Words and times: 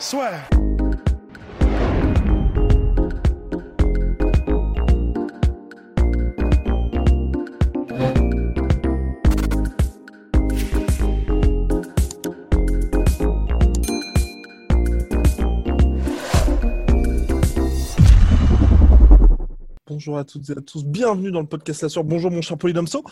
Soit. 0.00 0.30
Bonjour 19.86 20.16
à 20.16 20.24
toutes 20.24 20.48
et 20.48 20.52
à 20.52 20.62
tous, 20.62 20.82
bienvenue 20.84 21.30
dans 21.30 21.40
le 21.40 21.46
podcast 21.46 21.82
La 21.82 21.90
Soeur. 21.90 22.04
Bonjour 22.04 22.30
mon 22.30 22.40
cher 22.40 22.56
Polydomso. 22.56 23.04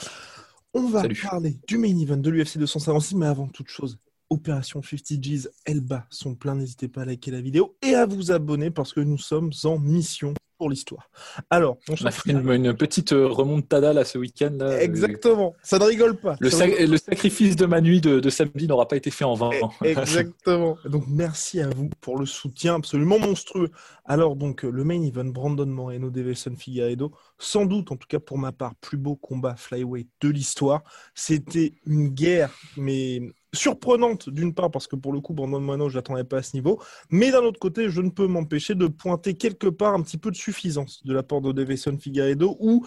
On 0.73 0.89
va 0.89 1.02
Salut. 1.02 1.20
parler 1.23 1.61
du 1.69 1.77
main 1.77 1.98
event 1.98 2.16
de 2.16 2.30
l'UFC 2.30 2.56
256, 2.56 3.14
mais 3.16 3.27
avant 3.27 3.47
toute 3.48 3.69
chose, 3.69 3.98
Opération 4.30 4.82
50 4.82 5.20
G's, 5.20 5.50
elle 5.64 5.80
bat 5.80 6.06
son 6.10 6.34
plein. 6.34 6.55
N'hésitez 6.55 6.88
pas 6.88 7.02
à 7.02 7.05
liker 7.05 7.30
la 7.30 7.41
vidéo 7.41 7.77
et 7.82 7.95
à 7.95 8.06
vous 8.06 8.30
abonner 8.30 8.70
parce 8.70 8.92
que 8.92 9.00
nous 9.00 9.19
sommes 9.19 9.50
en 9.64 9.78
mission 9.78 10.34
pour 10.58 10.69
l'histoire. 10.69 11.08
Alors, 11.50 11.78
On 11.89 12.05
a 12.05 12.11
fait 12.11 12.33
une, 12.33 12.50
une 12.50 12.75
petite 12.75 13.12
euh, 13.12 13.28
remontada 13.28 13.92
là 13.92 14.05
ce 14.05 14.19
week-end. 14.19 14.50
là. 14.58 14.66
Euh, 14.66 14.80
Exactement, 14.80 15.55
ça 15.62 15.78
ne 15.78 15.84
rigole 15.84 16.16
pas. 16.16 16.36
Le, 16.41 16.50
sacrifice 16.50 17.55
de 17.55 17.64
ma 17.64 17.80
nuit 17.80 18.00
de, 18.00 18.19
de 18.19 18.30
samedi 18.30 18.66
n'aura 18.66 18.88
pas 18.88 18.97
été 18.97 19.11
fait 19.11 19.25
en 19.25 19.34
vain. 19.34 19.50
Exactement. 19.84 20.77
Donc 20.84 21.05
merci 21.08 21.60
à 21.60 21.69
vous 21.69 21.88
pour 22.00 22.19
le 22.19 22.27
soutien 22.27 22.75
absolument 22.75 23.20
monstrueux. 23.20 23.70
Alors 24.05 24.34
donc 24.34 24.64
le 24.64 24.84
main 24.84 25.00
event 25.00 25.25
Brandon 25.27 25.66
Moreno, 25.66 26.10
Develson 26.10 26.56
Figueiredo, 26.56 27.12
sans 27.38 27.64
doute 27.64 27.92
en 27.92 27.97
tout 27.97 28.08
cas 28.08 28.19
pour 28.19 28.36
ma 28.36 28.50
part 28.50 28.75
plus 28.77 28.98
beau 28.98 29.14
combat 29.14 29.55
flyweight 29.56 30.08
de 30.20 30.28
l'histoire. 30.28 30.83
C'était 31.14 31.75
une 31.86 32.08
guerre 32.08 32.50
mais 32.77 33.22
surprenante 33.54 34.28
d'une 34.28 34.54
part 34.54 34.70
parce 34.70 34.86
que 34.86 34.96
pour 34.96 35.12
le 35.12 35.20
coup 35.20 35.32
Brandon 35.32 35.60
Moreno 35.60 35.88
je 35.88 35.96
l'attendais 35.96 36.24
pas 36.24 36.38
à 36.38 36.42
ce 36.42 36.54
niveau, 36.56 36.82
mais 37.10 37.30
d'un 37.30 37.42
autre 37.42 37.58
côté 37.58 37.88
je 37.88 38.00
ne 38.00 38.10
peux 38.10 38.27
m'empêcher 38.27 38.74
de 38.74 38.86
pointer 38.86 39.34
quelque 39.34 39.68
part 39.68 39.94
un 39.94 40.02
petit 40.02 40.18
peu 40.18 40.30
de 40.30 40.36
suffisance 40.36 41.04
de 41.04 41.12
la 41.12 41.22
part 41.22 41.41
de 41.41 41.52
Develson 41.52 41.96
Figueiredo 41.98 42.56
où 42.60 42.86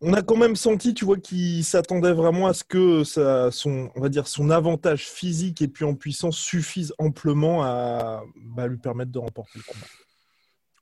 on 0.00 0.12
a 0.12 0.22
quand 0.22 0.36
même 0.36 0.54
senti, 0.54 0.92
tu 0.92 1.06
vois, 1.06 1.16
qu'il 1.16 1.64
s'attendait 1.64 2.12
vraiment 2.12 2.46
à 2.46 2.52
ce 2.52 2.62
que 2.62 3.04
ça, 3.04 3.50
son, 3.50 3.90
on 3.94 4.00
va 4.02 4.10
dire, 4.10 4.28
son 4.28 4.50
avantage 4.50 5.08
physique 5.08 5.62
et 5.62 5.68
puis 5.68 5.84
en 5.86 5.94
puissance 5.94 6.36
suffise 6.36 6.92
amplement 6.98 7.62
à 7.62 8.22
bah, 8.36 8.66
lui 8.66 8.76
permettre 8.76 9.12
de 9.12 9.18
remporter 9.18 9.58
le 9.58 9.62
combat. 9.62 9.86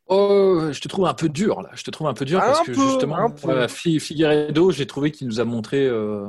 Oh, 0.09 0.73
je 0.73 0.81
te 0.81 0.89
trouve 0.89 1.07
un 1.07 1.15
peu 1.15 1.29
dur 1.29 1.63
là. 1.63 1.71
Je 1.75 1.85
te 1.85 1.91
trouve 1.91 2.09
un 2.09 2.15
peu 2.15 2.25
dur 2.25 2.41
parce 2.41 2.61
que 2.61 2.73
peu, 2.73 2.75
justement, 2.75 3.31
peu. 3.31 3.41
voilà, 3.43 3.69
Fi- 3.69 4.01
Figueiredo, 4.01 4.73
j'ai 4.73 4.87
trouvé 4.87 5.13
qu'il 5.13 5.29
nous 5.29 5.39
a 5.39 5.45
montré 5.45 5.87
euh, 5.87 6.27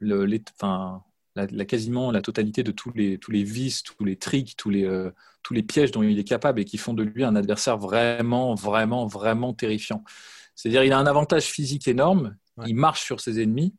le, 0.00 0.26
les, 0.26 0.42
enfin, 0.60 1.02
la, 1.36 1.46
la- 1.50 1.64
quasiment 1.64 2.10
la 2.12 2.22
totalité 2.22 2.62
de 2.62 2.70
tous 2.72 2.92
les, 2.94 3.18
tous 3.18 3.30
les 3.30 3.44
vices, 3.44 3.82
tous 3.82 4.04
les 4.04 4.16
tricks, 4.16 4.54
tous 4.56 4.70
les, 4.70 4.84
euh, 4.84 5.10
tous 5.42 5.54
les 5.54 5.62
pièges 5.62 5.90
dont 5.90 6.02
il 6.02 6.18
est 6.18 6.24
capable 6.24 6.60
et 6.60 6.64
qui 6.64 6.78
font 6.78 6.94
de 6.94 7.02
lui 7.02 7.24
un 7.24 7.36
adversaire 7.36 7.78
vraiment, 7.78 8.54
vraiment, 8.54 9.06
vraiment 9.06 9.52
terrifiant. 9.52 10.04
C'est-à-dire, 10.54 10.84
il 10.84 10.92
a 10.92 10.98
un 10.98 11.06
avantage 11.06 11.44
physique 11.44 11.88
énorme. 11.88 12.36
Ouais. 12.56 12.66
Il 12.68 12.76
marche 12.76 13.02
sur 13.02 13.20
ses 13.20 13.40
ennemis. 13.42 13.74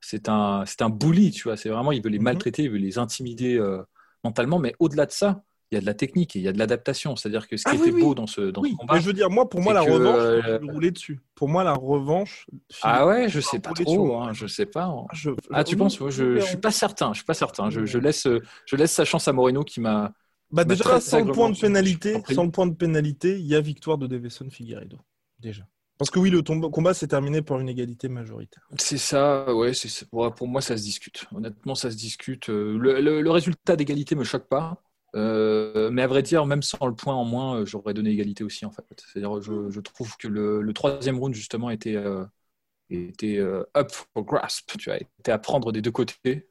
C'est 0.00 0.28
un, 0.28 0.64
c'est 0.66 0.82
un 0.82 0.90
bully, 0.90 1.30
tu 1.32 1.44
vois. 1.44 1.56
C'est 1.56 1.68
vraiment, 1.68 1.92
il 1.92 2.02
veut 2.02 2.10
les 2.10 2.18
Mhm. 2.18 2.24
maltraiter, 2.24 2.62
il 2.64 2.70
veut 2.70 2.78
les 2.78 2.98
intimider 2.98 3.56
euh, 3.56 3.82
mentalement. 4.24 4.58
Mais 4.58 4.74
au-delà 4.78 5.06
de 5.06 5.12
ça, 5.12 5.42
il 5.70 5.74
y 5.74 5.78
a 5.78 5.80
de 5.80 5.86
la 5.86 5.94
technique 5.94 6.36
et 6.36 6.38
il 6.38 6.42
y 6.44 6.48
a 6.48 6.52
de 6.52 6.58
l'adaptation. 6.58 7.16
C'est-à-dire 7.16 7.48
que 7.48 7.56
ce 7.56 7.64
qui 7.64 7.70
Ah 7.72 7.76
oui, 7.80 7.88
était 7.88 7.96
oui. 7.96 8.00
beau 8.02 8.14
dans 8.14 8.26
ce, 8.26 8.40
dans 8.50 8.62
ce 8.62 8.72
combat, 8.74 8.94
mais 8.94 9.00
je 9.00 9.06
veux 9.06 9.12
dire, 9.12 9.30
moi, 9.30 9.48
pour 9.48 9.60
moi, 9.60 9.72
la 9.74 9.84
que, 9.84 9.90
revanche, 9.90 10.20
euh, 10.22 10.42
je 10.42 10.50
vais 10.66 10.72
rouler 10.72 10.90
dessus. 10.90 11.20
Pour 11.34 11.48
moi, 11.48 11.64
la 11.64 11.74
revanche. 11.74 12.46
Ah 12.82 13.06
ouais, 13.06 13.28
je 13.28 13.40
sais 13.40 13.58
pas 13.58 13.72
trop, 13.72 14.16
hein, 14.16 14.32
je 14.32 14.46
sais 14.46 14.66
pas. 14.66 14.84
hein. 14.84 15.06
Je- 15.12 15.30
Ah, 15.52 15.64
tu 15.64 15.76
penses 15.76 15.98
Moi, 16.00 16.10
je, 16.10 16.36
je 16.38 16.44
suis 16.44 16.56
pas 16.58 16.70
certain. 16.70 17.12
Je 17.12 17.18
suis 17.18 17.24
pas 17.26 17.34
certain. 17.34 17.70
Je, 17.70 17.84
je 17.84 17.98
laisse, 17.98 18.26
euh, 18.26 18.40
je 18.64 18.76
laisse 18.76 18.92
sa 18.92 19.04
chance 19.04 19.26
à 19.28 19.32
Moreno 19.32 19.64
qui 19.64 19.80
m'a. 19.80 20.12
Bah, 20.52 20.64
déjà, 20.64 20.84
très 20.84 21.00
sans 21.00 21.24
le 21.24 21.32
point 21.32 21.50
de 21.50 21.58
pénalité, 21.58 22.22
sans 22.30 22.44
le 22.44 22.50
point 22.52 22.66
de 22.68 22.74
pénalité, 22.74 23.36
il 23.38 23.46
y 23.46 23.54
a 23.56 23.60
victoire 23.60 23.98
de 23.98 24.06
Deveson 24.06 24.48
Figueiredo. 24.50 24.98
Déjà. 25.40 25.66
Parce 25.98 26.10
que 26.10 26.18
oui, 26.18 26.28
le 26.30 26.42
combat 26.42 26.92
s'est 26.94 27.08
terminé 27.08 27.40
par 27.42 27.58
une 27.58 27.68
égalité 27.70 28.08
majoritaire. 28.08 28.62
C'est 28.78 28.98
ça, 28.98 29.52
ouais. 29.54 29.72
C'est 29.74 30.08
pour 30.08 30.46
moi, 30.46 30.60
ça 30.60 30.76
se 30.76 30.82
discute. 30.82 31.24
Honnêtement, 31.34 31.74
ça 31.74 31.90
se 31.90 31.96
discute. 31.96 32.50
Euh, 32.50 32.76
Le, 32.78 33.00
le- 33.00 33.22
le 33.22 33.30
résultat 33.30 33.76
d'égalité 33.76 34.14
me 34.14 34.22
choque 34.22 34.46
pas. 34.46 34.82
Euh, 35.14 35.90
mais 35.90 36.02
à 36.02 36.06
vrai 36.06 36.22
dire, 36.22 36.44
même 36.46 36.62
sans 36.62 36.86
le 36.86 36.94
point 36.94 37.14
en 37.14 37.24
moins, 37.24 37.60
euh, 37.60 37.66
j'aurais 37.66 37.94
donné 37.94 38.10
égalité 38.10 38.44
aussi 38.44 38.66
en 38.66 38.70
fait. 38.70 38.84
C'est-à-dire, 39.06 39.40
je, 39.40 39.70
je 39.70 39.80
trouve 39.80 40.16
que 40.18 40.28
le, 40.28 40.60
le 40.60 40.72
troisième 40.74 41.18
round 41.18 41.34
justement 41.34 41.70
était, 41.70 41.96
euh, 41.96 42.24
était 42.90 43.38
euh, 43.38 43.64
up 43.76 43.90
for 43.92 44.24
grasp, 44.24 44.76
tu 44.78 44.90
vois, 44.90 44.98
était 45.20 45.32
à 45.32 45.38
prendre 45.38 45.72
des 45.72 45.82
deux 45.82 45.92
côtés. 45.92 46.48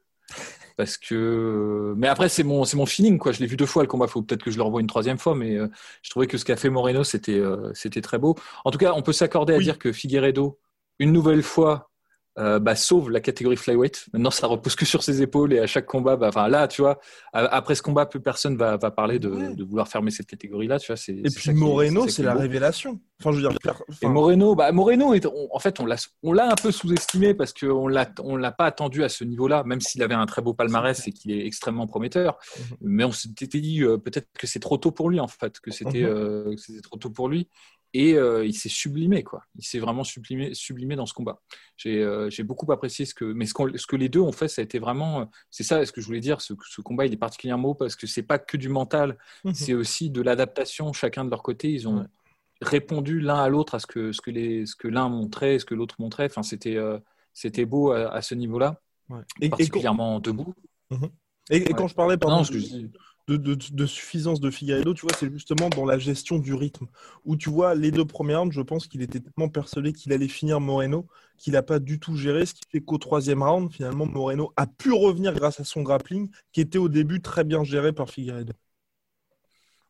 Parce 0.76 0.98
que, 0.98 1.94
mais 1.96 2.08
après 2.08 2.28
c'est 2.28 2.42
mon 2.44 2.64
c'est 2.66 2.76
mon 2.76 2.86
feeling 2.86 3.18
quoi. 3.18 3.32
Je 3.32 3.40
l'ai 3.40 3.46
vu 3.46 3.56
deux 3.56 3.66
fois 3.66 3.82
le 3.82 3.88
combat. 3.88 4.06
Faut 4.08 4.22
peut-être 4.22 4.42
que 4.42 4.50
je 4.50 4.56
le 4.58 4.62
revoie 4.62 4.80
une 4.82 4.86
troisième 4.86 5.18
fois, 5.18 5.34
mais 5.34 5.56
je 6.02 6.10
trouvais 6.10 6.26
que 6.26 6.36
ce 6.38 6.44
qu'a 6.44 6.56
fait 6.56 6.70
Moreno 6.70 7.02
c'était 7.04 7.40
c'était 7.74 8.02
très 8.02 8.18
beau. 8.18 8.36
En 8.64 8.70
tout 8.70 8.78
cas, 8.78 8.92
on 8.94 9.02
peut 9.02 9.12
s'accorder 9.12 9.54
à 9.54 9.58
Oui. 9.58 9.64
dire 9.64 9.78
que 9.78 9.92
Figueiredo 9.92 10.58
une 10.98 11.12
nouvelle 11.12 11.42
fois 11.42 11.90
euh, 12.38 12.58
bah, 12.58 12.76
sauve 12.76 13.10
la 13.10 13.20
catégorie 13.20 13.56
flyweight. 13.56 14.06
Maintenant, 14.12 14.30
ça 14.30 14.46
repose 14.46 14.74
que 14.76 14.84
sur 14.84 15.02
ses 15.02 15.22
épaules 15.22 15.52
et 15.54 15.58
à 15.58 15.66
chaque 15.66 15.86
combat, 15.86 16.16
bah, 16.16 16.28
enfin 16.28 16.48
là, 16.48 16.68
tu 16.68 16.82
vois, 16.82 16.98
après 17.32 17.74
ce 17.74 17.82
combat, 17.82 18.06
plus 18.06 18.20
personne 18.20 18.56
va, 18.56 18.76
va 18.76 18.90
parler 18.90 19.18
de, 19.18 19.28
Ouais. 19.30 19.54
de 19.54 19.64
vouloir 19.64 19.88
fermer 19.88 20.10
cette 20.10 20.26
catégorie-là. 20.26 20.78
Tu 20.78 20.88
vois, 20.88 20.96
c'est. 20.96 21.14
Et 21.14 21.30
c'est 21.30 21.50
puis 21.52 21.52
Moreno, 21.54 22.06
c'est 22.08 22.22
est 22.22 22.24
la 22.26 22.34
beau. 22.34 22.40
révélation. 22.40 23.00
Enfin, 23.20 23.32
je 23.32 23.36
veux 23.40 23.48
dire, 23.48 23.58
Et 24.02 24.06
Moreno, 24.08 24.54
bah, 24.54 24.70
Moreno 24.72 25.14
est, 25.14 25.24
on- 25.24 25.48
en 25.50 25.58
fait, 25.58 25.80
on 25.80 25.86
l'a, 25.86 25.96
on 26.22 26.32
l'a 26.34 26.50
un 26.50 26.54
peu 26.54 26.70
sous-estimé 26.70 27.32
parce 27.32 27.54
qu'on 27.54 27.88
l'a, 27.88 28.06
on 28.22 28.36
l'a 28.36 28.52
pas 28.52 28.66
attendu 28.66 29.02
à 29.04 29.08
ce 29.08 29.24
niveau-là, 29.24 29.62
même 29.64 29.80
s'il 29.80 30.02
avait 30.02 30.14
un 30.14 30.26
très 30.26 30.42
beau 30.42 30.52
palmarès 30.52 31.06
et 31.08 31.12
qu'il 31.12 31.30
est 31.32 31.46
extrêmement 31.46 31.86
prometteur. 31.86 32.36
Mhm. 32.58 32.76
Mais 32.82 33.04
on 33.04 33.12
s'était 33.12 33.46
dit 33.46 33.82
euh, 33.82 33.96
peut-être 33.96 34.28
que 34.38 34.46
c'est 34.46 34.60
trop 34.60 34.76
tôt 34.76 34.90
pour 34.90 35.08
lui, 35.08 35.18
en 35.20 35.28
fait, 35.28 35.58
que 35.60 35.70
c'était, 35.70 36.02
euh, 36.02 36.54
que 36.54 36.60
c'était 36.60 36.82
trop 36.82 36.98
tôt 36.98 37.08
pour 37.08 37.30
lui. 37.30 37.48
Et 37.98 38.14
euh, 38.14 38.44
il 38.44 38.52
s'est 38.52 38.68
sublimé, 38.68 39.22
quoi. 39.22 39.42
Il 39.56 39.64
s'est 39.64 39.78
vraiment 39.78 40.04
sublimé, 40.04 40.52
sublimé 40.52 40.96
dans 40.96 41.06
ce 41.06 41.14
combat. 41.14 41.40
J'ai, 41.78 42.02
euh, 42.02 42.28
j'ai 42.28 42.42
beaucoup 42.42 42.70
apprécié 42.70 43.06
ce 43.06 43.14
que, 43.14 43.24
mais 43.24 43.46
ce, 43.46 43.54
que 43.54 43.96
les 43.96 44.08
deux 44.10 44.20
ont 44.20 44.32
fait, 44.32 44.48
ça 44.48 44.60
a 44.60 44.64
été 44.64 44.78
vraiment, 44.78 45.30
c'est 45.50 45.62
ça, 45.62 45.84
ce 45.86 45.92
que 45.92 46.00
je 46.02 46.06
voulais 46.06 46.20
dire. 46.20 46.40
Ce, 46.42 46.52
ce 46.68 46.80
combat, 46.82 47.06
il 47.06 47.12
est 47.14 47.16
particulièrement 47.16 47.68
beau 47.68 47.74
parce 47.74 47.96
que 47.96 48.06
c'est 48.06 48.22
pas 48.22 48.38
que 48.38 48.56
du 48.58 48.68
mental, 48.68 49.16
Mhm. 49.44 49.54
c'est 49.54 49.72
aussi 49.74 50.10
de 50.10 50.20
l'adaptation, 50.20 50.92
chacun 50.92 51.24
de 51.24 51.30
leur 51.30 51.42
côté. 51.42 51.70
Ils 51.70 51.88
ont 51.88 52.00
Ouais. 52.00 52.06
répondu 52.60 53.20
l'un 53.20 53.36
à 53.42 53.48
l'autre 53.48 53.74
à 53.74 53.78
ce 53.78 53.86
que, 53.86 54.12
ce 54.12 54.20
que, 54.20 54.30
les, 54.30 54.66
ce 54.66 54.76
que 54.76 54.88
l'un 54.88 55.08
montrait, 55.08 55.58
ce 55.58 55.64
que 55.64 55.74
l'autre 55.74 55.96
montrait. 55.98 56.26
Enfin, 56.26 56.42
c'était, 56.42 56.76
euh, 56.76 56.98
c'était 57.32 57.64
beau 57.66 57.92
à, 57.92 58.08
à 58.12 58.20
ce 58.20 58.34
niveau-là, 58.34 58.80
ouais. 59.10 59.20
Et, 59.40 59.46
et 59.46 59.50
quand, 59.50 59.56
particulièrement 59.56 60.20
debout. 60.20 60.52
et- 61.50 61.56
et 61.56 61.72
quand 61.74 61.88
je 61.88 61.94
parlais 61.94 62.16
pardon, 62.18 62.38
Non, 62.38 62.42
je. 62.44 62.58
De, 63.28 63.36
de- 63.36 63.54
de 63.56 63.86
suffisance 63.86 64.40
de 64.40 64.50
Figueiredo, 64.50 64.94
tu 64.94 65.02
vois, 65.02 65.14
c'est 65.14 65.30
justement 65.32 65.68
dans 65.70 65.84
la 65.84 65.98
gestion 65.98 66.38
du 66.38 66.54
rythme. 66.54 66.86
Où 67.24 67.36
tu 67.36 67.50
vois, 67.50 67.74
les 67.74 67.90
deux 67.90 68.04
premières 68.06 68.40
rounds, 68.40 68.54
je 68.54 68.60
pense 68.62 68.86
qu'il 68.86 69.02
était 69.02 69.20
tellement 69.20 69.48
persuadé 69.48 69.92
qu'il 69.92 70.12
allait 70.12 70.28
finir 70.28 70.60
Moreno, 70.60 71.06
qu'il 71.36 71.54
n'a 71.54 71.62
pas 71.62 71.78
du 71.78 71.98
tout 72.00 72.16
géré, 72.16 72.46
ce 72.46 72.54
qui 72.54 72.62
fait 72.70 72.80
qu'au 72.80 72.98
troisième 72.98 73.42
round, 73.42 73.72
finalement, 73.72 74.06
Moreno 74.06 74.52
a 74.56 74.66
pu 74.66 74.92
revenir 74.92 75.34
grâce 75.34 75.60
à 75.60 75.64
son 75.64 75.82
grappling, 75.82 76.30
qui 76.52 76.60
était 76.60 76.78
au 76.78 76.88
début 76.88 77.20
très 77.20 77.44
bien 77.44 77.64
géré 77.64 77.92
par 77.92 78.10
Figueiredo. 78.10 78.52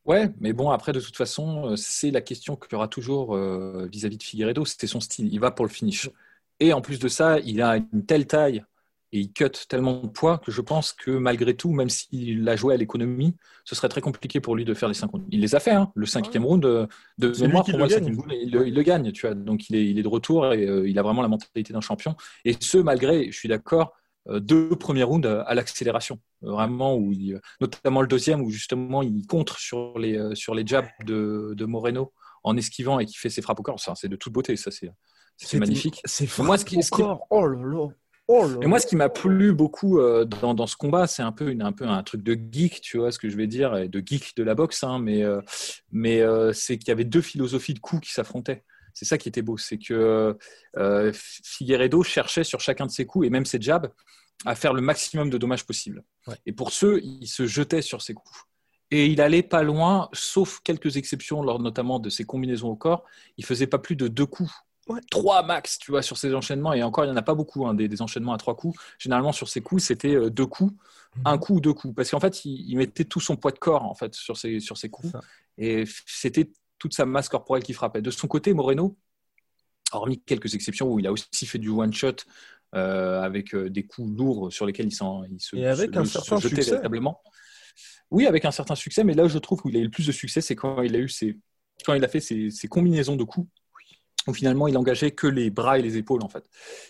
Ouais, 0.04 0.28
mais 0.38 0.52
bon, 0.52 0.70
après, 0.70 0.92
de 0.92 1.00
toute 1.00 1.16
façon, 1.16 1.72
euh, 1.72 1.76
c'est 1.76 2.12
la 2.12 2.20
question 2.20 2.54
qu'il 2.56 2.72
y 2.72 2.74
aura 2.76 2.86
toujours 2.86 3.34
euh, 3.34 3.88
vis-à-vis 3.90 4.18
de 4.18 4.22
Figueiredo. 4.22 4.64
C'était 4.64 4.86
son 4.86 5.00
style. 5.00 5.32
Il 5.32 5.40
va 5.40 5.50
pour 5.50 5.64
le 5.66 5.70
finish. 5.70 6.08
Et 6.60 6.72
en 6.72 6.80
plus 6.80 6.98
de 7.00 7.08
ça, 7.08 7.40
il 7.40 7.60
a 7.60 7.76
une 7.76 8.06
telle 8.06 8.26
taille 8.26 8.64
et 9.12 9.20
il 9.20 9.32
cut 9.32 9.50
tellement 9.68 10.00
de 10.00 10.08
poids 10.08 10.38
que 10.38 10.50
je 10.50 10.60
pense 10.60 10.92
que 10.92 11.10
malgré 11.12 11.54
tout, 11.54 11.72
même 11.72 11.88
s'il 11.88 12.48
a 12.48 12.56
joué 12.56 12.74
à 12.74 12.76
l'économie, 12.76 13.36
ce 13.64 13.74
serait 13.74 13.88
très 13.88 14.00
compliqué 14.00 14.40
pour 14.40 14.56
lui 14.56 14.64
de 14.64 14.74
faire 14.74 14.88
les 14.88 14.94
cinq 14.94 15.10
rounds. 15.10 15.26
Il 15.30 15.40
les 15.40 15.54
a 15.54 15.60
fait, 15.60 15.70
hein. 15.72 15.90
le 15.94 16.06
cinquième 16.06 16.44
round 16.44 16.64
euh, 16.64 16.86
de 17.18 17.32
mémoire 17.40 17.64
pour 17.64 17.72
le 17.78 17.78
moi, 17.78 17.86
le 17.88 17.94
gagne. 17.94 18.16
round, 18.16 18.32
il, 18.32 18.50
le- 18.50 18.66
il 18.68 18.74
le 18.74 18.82
gagne, 18.82 19.12
tu 19.12 19.26
vois. 19.26 19.34
Donc 19.34 19.68
il 19.70 19.76
est, 19.76 19.86
il 19.88 19.98
est 19.98 20.02
de 20.02 20.08
retour 20.08 20.52
et 20.52 20.64
euh, 20.66 20.88
il 20.88 20.98
a 20.98 21.02
vraiment 21.02 21.22
la 21.22 21.28
mentalité 21.28 21.72
d'un 21.72 21.80
champion. 21.80 22.16
Et 22.44 22.56
ce, 22.60 22.78
malgré, 22.78 23.30
je 23.30 23.36
suis 23.38 23.48
d'accord, 23.48 23.92
euh, 24.28 24.40
deux 24.40 24.70
premiers 24.70 25.04
rounds 25.04 25.26
à 25.46 25.54
l'accélération, 25.54 26.18
vraiment, 26.42 26.96
où 26.96 27.12
il- 27.12 27.40
notamment 27.60 28.00
le 28.02 28.08
deuxième 28.08 28.40
où 28.40 28.50
justement 28.50 29.02
il 29.02 29.24
contre 29.26 29.58
sur 29.58 29.98
les, 29.98 30.16
euh, 30.18 30.34
sur 30.34 30.54
les 30.54 30.66
jabs 30.66 30.86
de, 31.04 31.54
de 31.56 31.64
Moreno 31.64 32.12
en 32.42 32.56
esquivant 32.56 32.98
et 32.98 33.06
qui 33.06 33.16
fait 33.16 33.30
ses 33.30 33.40
frappes 33.42 33.60
au 33.60 33.62
corps. 33.62 33.78
Ça, 33.80 33.94
c'est 33.94 34.08
de 34.08 34.16
toute 34.16 34.32
beauté, 34.32 34.56
ça 34.56 34.70
c'est 34.70 34.90
magnifique. 35.58 36.00
C'est 36.04 36.26
Moi, 36.38 36.56
ce 36.58 36.64
qui- 36.64 36.82
ce 36.82 36.90
qui- 36.90 37.02
encore. 37.02 37.26
Oh 37.30 37.46
là 37.46 37.60
là. 37.62 37.88
Oh 38.28 38.60
et 38.60 38.66
moi, 38.66 38.80
ce 38.80 38.86
qui 38.86 38.96
m'a 38.96 39.08
plu 39.08 39.52
beaucoup 39.52 40.00
euh, 40.00 40.24
dans, 40.24 40.52
dans, 40.52 40.66
ce 40.66 40.76
combat, 40.76 41.06
c'est 41.06 41.22
un 41.22 41.30
peu, 41.30 41.50
une, 41.50 41.62
un 41.62 41.70
peu 41.70 41.86
un 41.86 42.02
truc 42.02 42.24
de 42.24 42.34
geek, 42.34 42.80
tu 42.80 42.98
vois 42.98 43.12
ce 43.12 43.20
que 43.20 43.28
je 43.28 43.36
vais 43.36 43.46
dire, 43.46 43.88
de 43.88 44.02
geek 44.04 44.36
de 44.36 44.42
la 44.42 44.56
boxe, 44.56 44.82
hein, 44.82 44.98
mais, 44.98 45.22
euh, 45.22 45.40
mais 45.92 46.22
euh, 46.22 46.52
c'est 46.52 46.76
qu'il 46.76 46.88
y 46.88 46.90
avait 46.90 47.04
deux 47.04 47.20
philosophies 47.20 47.74
de 47.74 47.78
coups 47.78 48.08
qui 48.08 48.12
s'affrontaient. 48.12 48.64
C'est 48.94 49.04
ça 49.04 49.16
qui 49.16 49.28
était 49.28 49.42
beau, 49.42 49.58
c'est 49.58 49.78
que 49.78 50.36
Figueredo 51.14 52.02
cherchait 52.02 52.44
sur 52.44 52.60
chacun 52.60 52.86
de 52.86 52.90
ses 52.90 53.06
coups, 53.06 53.26
et 53.26 53.30
même 53.30 53.44
ses 53.44 53.60
jabs, 53.60 53.92
à 54.44 54.54
faire 54.54 54.72
le 54.72 54.80
maximum 54.80 55.30
de 55.30 55.38
dommages 55.38 55.64
possible. 55.64 56.02
Et 56.46 56.52
pour 56.52 56.72
ceux, 56.72 57.00
il 57.02 57.28
se 57.28 57.46
jetait 57.46 57.82
sur 57.82 58.02
ses 58.02 58.14
coups. 58.14 58.44
Et 58.90 59.06
il 59.06 59.20
allait 59.20 59.42
pas 59.42 59.62
loin, 59.62 60.08
sauf 60.12 60.60
quelques 60.64 60.96
exceptions, 60.96 61.42
lors 61.42 61.60
notamment 61.60 61.98
de 62.00 62.08
ses 62.08 62.24
combinaisons 62.24 62.68
au 62.68 62.76
corps. 62.76 63.04
Il 63.36 63.44
faisait 63.44 63.66
pas 63.66 63.78
plus 63.78 63.96
de 63.96 64.08
deux 64.08 64.26
coups 64.26 64.52
trois 65.10 65.42
max, 65.42 65.78
tu 65.78 65.90
vois, 65.90 66.02
sur 66.02 66.16
ces 66.16 66.34
enchaînements. 66.34 66.72
Et 66.72 66.82
encore, 66.82 67.04
il 67.04 67.08
n'y 67.08 67.12
en 67.12 67.16
a 67.16 67.22
pas 67.22 67.34
beaucoup, 67.34 67.66
hein, 67.66 67.74
des, 67.74 68.02
enchaînements 68.02 68.32
à 68.32 68.38
trois 68.38 68.56
coups. 68.56 68.78
Généralement, 68.98 69.32
sur 69.32 69.48
ces 69.48 69.60
coups, 69.60 69.82
c'était 69.82 70.14
euh, 70.14 70.30
deux 70.30 70.46
coups, 70.46 70.72
mhm. 71.16 71.22
un 71.24 71.38
coup 71.38 71.56
ou 71.56 71.60
deux 71.60 71.72
coups. 71.72 71.94
Parce 71.94 72.10
qu'en 72.10 72.20
fait, 72.20 72.44
il, 72.44 72.76
mettait 72.76 73.04
tout 73.04 73.20
son 73.20 73.36
poids 73.36 73.52
de 73.52 73.58
corps, 73.58 73.84
en 73.84 73.94
fait, 73.94 74.14
sur 74.14 74.36
ces, 74.36 74.60
sur 74.60 74.76
ces 74.76 74.88
coups. 74.88 75.12
Et 75.58 75.84
c'était 76.06 76.50
toute 76.78 76.94
sa 76.94 77.06
masse 77.06 77.28
corporelle 77.28 77.62
qui 77.62 77.72
frappait. 77.72 78.02
De 78.02 78.10
son 78.10 78.28
côté, 78.28 78.52
Moreno, 78.52 78.96
hormis 79.92 80.20
quelques 80.20 80.54
exceptions 80.54 80.92
où 80.92 80.98
il 80.98 81.06
a 81.06 81.12
aussi 81.12 81.46
fait 81.46 81.58
du 81.58 81.70
one-shot 81.70 82.16
euh, 82.74 83.22
avec 83.22 83.54
euh, 83.54 83.70
des 83.70 83.84
coups 83.84 84.10
lourds 84.16 84.52
sur 84.52 84.66
lesquels 84.66 84.86
il, 84.86 84.98
il 85.30 85.40
se, 85.40 85.56
Et 85.56 85.66
avec 85.66 85.96
un 85.96 86.04
certain 86.04 86.36
jetait 86.36 86.56
succès. 86.56 86.70
véritablement. 86.72 87.22
Oui, 88.10 88.26
avec 88.26 88.44
un 88.44 88.50
certain 88.52 88.76
succès, 88.76 89.02
mais 89.02 89.14
là, 89.14 89.26
je 89.26 89.38
trouve 89.38 89.60
où 89.64 89.68
il 89.68 89.76
a 89.76 89.80
eu 89.80 89.84
le 89.84 89.90
plus 89.90 90.06
de 90.06 90.12
succès, 90.12 90.40
c'est 90.40 90.54
quand 90.54 90.82
il 90.82 90.94
a 90.94 90.98
eu 90.98 91.08
ses, 91.08 91.38
quand 91.84 91.94
il 91.94 92.04
a 92.04 92.08
fait 92.08 92.20
ses 92.20 92.68
combinaisons 92.68 93.16
de 93.16 93.24
coups 93.24 93.48
où 94.26 94.34
finalement 94.34 94.68
il 94.68 94.76
engageait 94.76 95.10
que 95.10 95.26
les 95.26 95.50
bras 95.50 95.78
et 95.78 95.82
les 95.82 95.96
épaules 95.96 96.22
en 96.22 96.28
fait. 96.28 96.44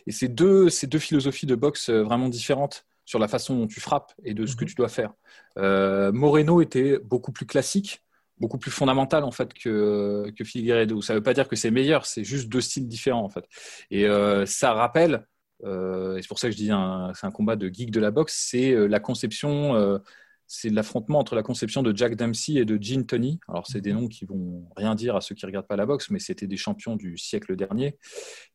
Et 0.07 0.13
c'est 0.13 0.29
deux, 0.29 0.69
ces 0.69 0.87
deux 0.87 0.99
philosophies 0.99 1.47
de 1.47 1.55
boxe 1.55 1.89
euh, 1.89 2.03
vraiment 2.03 2.29
différentes 2.29 2.87
sur 3.05 3.19
la 3.19 3.29
façon 3.29 3.57
dont 3.57 3.67
tu 3.67 3.81
frappes 3.81 4.13
et 4.25 4.35
de 4.35 4.47
ce 4.47 4.57
que 4.57 4.65
mhm. 4.65 4.69
tu 4.69 4.75
dois 4.75 4.89
faire. 4.89 5.13
Euh, 5.59 6.13
Moreno 6.13 6.61
était 6.61 6.99
beaucoup 6.99 7.33
plus 7.33 7.47
classique, 7.47 8.03
beaucoup 8.39 8.59
plus 8.59 8.71
fondamental 8.71 9.25
en 9.25 9.31
fait 9.31 9.55
que, 9.55 10.33
que 10.37 10.45
Figueiredo. 10.45 11.01
Ça 11.03 11.13
ne 11.13 11.19
veut 11.19 11.23
pas 11.23 11.35
dire 11.35 11.49
que 11.49 11.57
c'est 11.57 11.71
meilleur, 11.71 12.07
c'est 12.07 12.25
juste 12.25 12.49
deux 12.49 12.61
styles 12.61 12.89
différents 12.89 13.25
en 13.25 13.31
fait. 13.31 13.45
Et 13.91 14.07
euh, 14.07 14.45
ça 14.47 14.73
rappelle, 14.73 15.27
et 15.65 16.21
c'est 16.21 16.29
pour 16.29 16.39
ça 16.39 16.49
que 16.49 16.53
je 16.53 16.59
dis 16.59 16.71
c'est 17.15 17.27
un 17.27 17.31
combat 17.31 17.57
de 17.57 17.69
geek 17.69 17.91
de 17.91 17.99
la 17.99 18.11
boxe, 18.11 18.49
c'est 18.51 18.75
la 18.89 19.01
conception 19.01 19.99
c'est 20.47 20.71
l'affrontement 20.71 21.19
entre 21.19 21.35
la 21.35 21.43
conception 21.43 21.83
de 21.83 21.97
Jack 21.97 22.15
Dempsey 22.17 22.55
et 22.55 22.65
de 22.65 22.81
Gene 22.81 23.07
Tony. 23.07 23.41
Alors, 23.49 23.67
c'est 23.67 23.81
des 23.81 23.93
mhm. 23.93 24.01
noms 24.01 24.09
qui 24.09 24.25
vont 24.25 24.69
rien 24.77 24.95
dire 24.95 25.17
à 25.17 25.21
ceux 25.21 25.35
qui 25.35 25.45
ne 25.45 25.49
regardent 25.49 25.67
pas 25.67 25.77
la 25.77 25.87
boxe, 25.87 26.11
mais 26.11 26.19
c'était 26.19 26.47
des 26.47 26.57
champions 26.57 26.97
du 26.97 27.19
siècle 27.19 27.57
dernier 27.57 27.99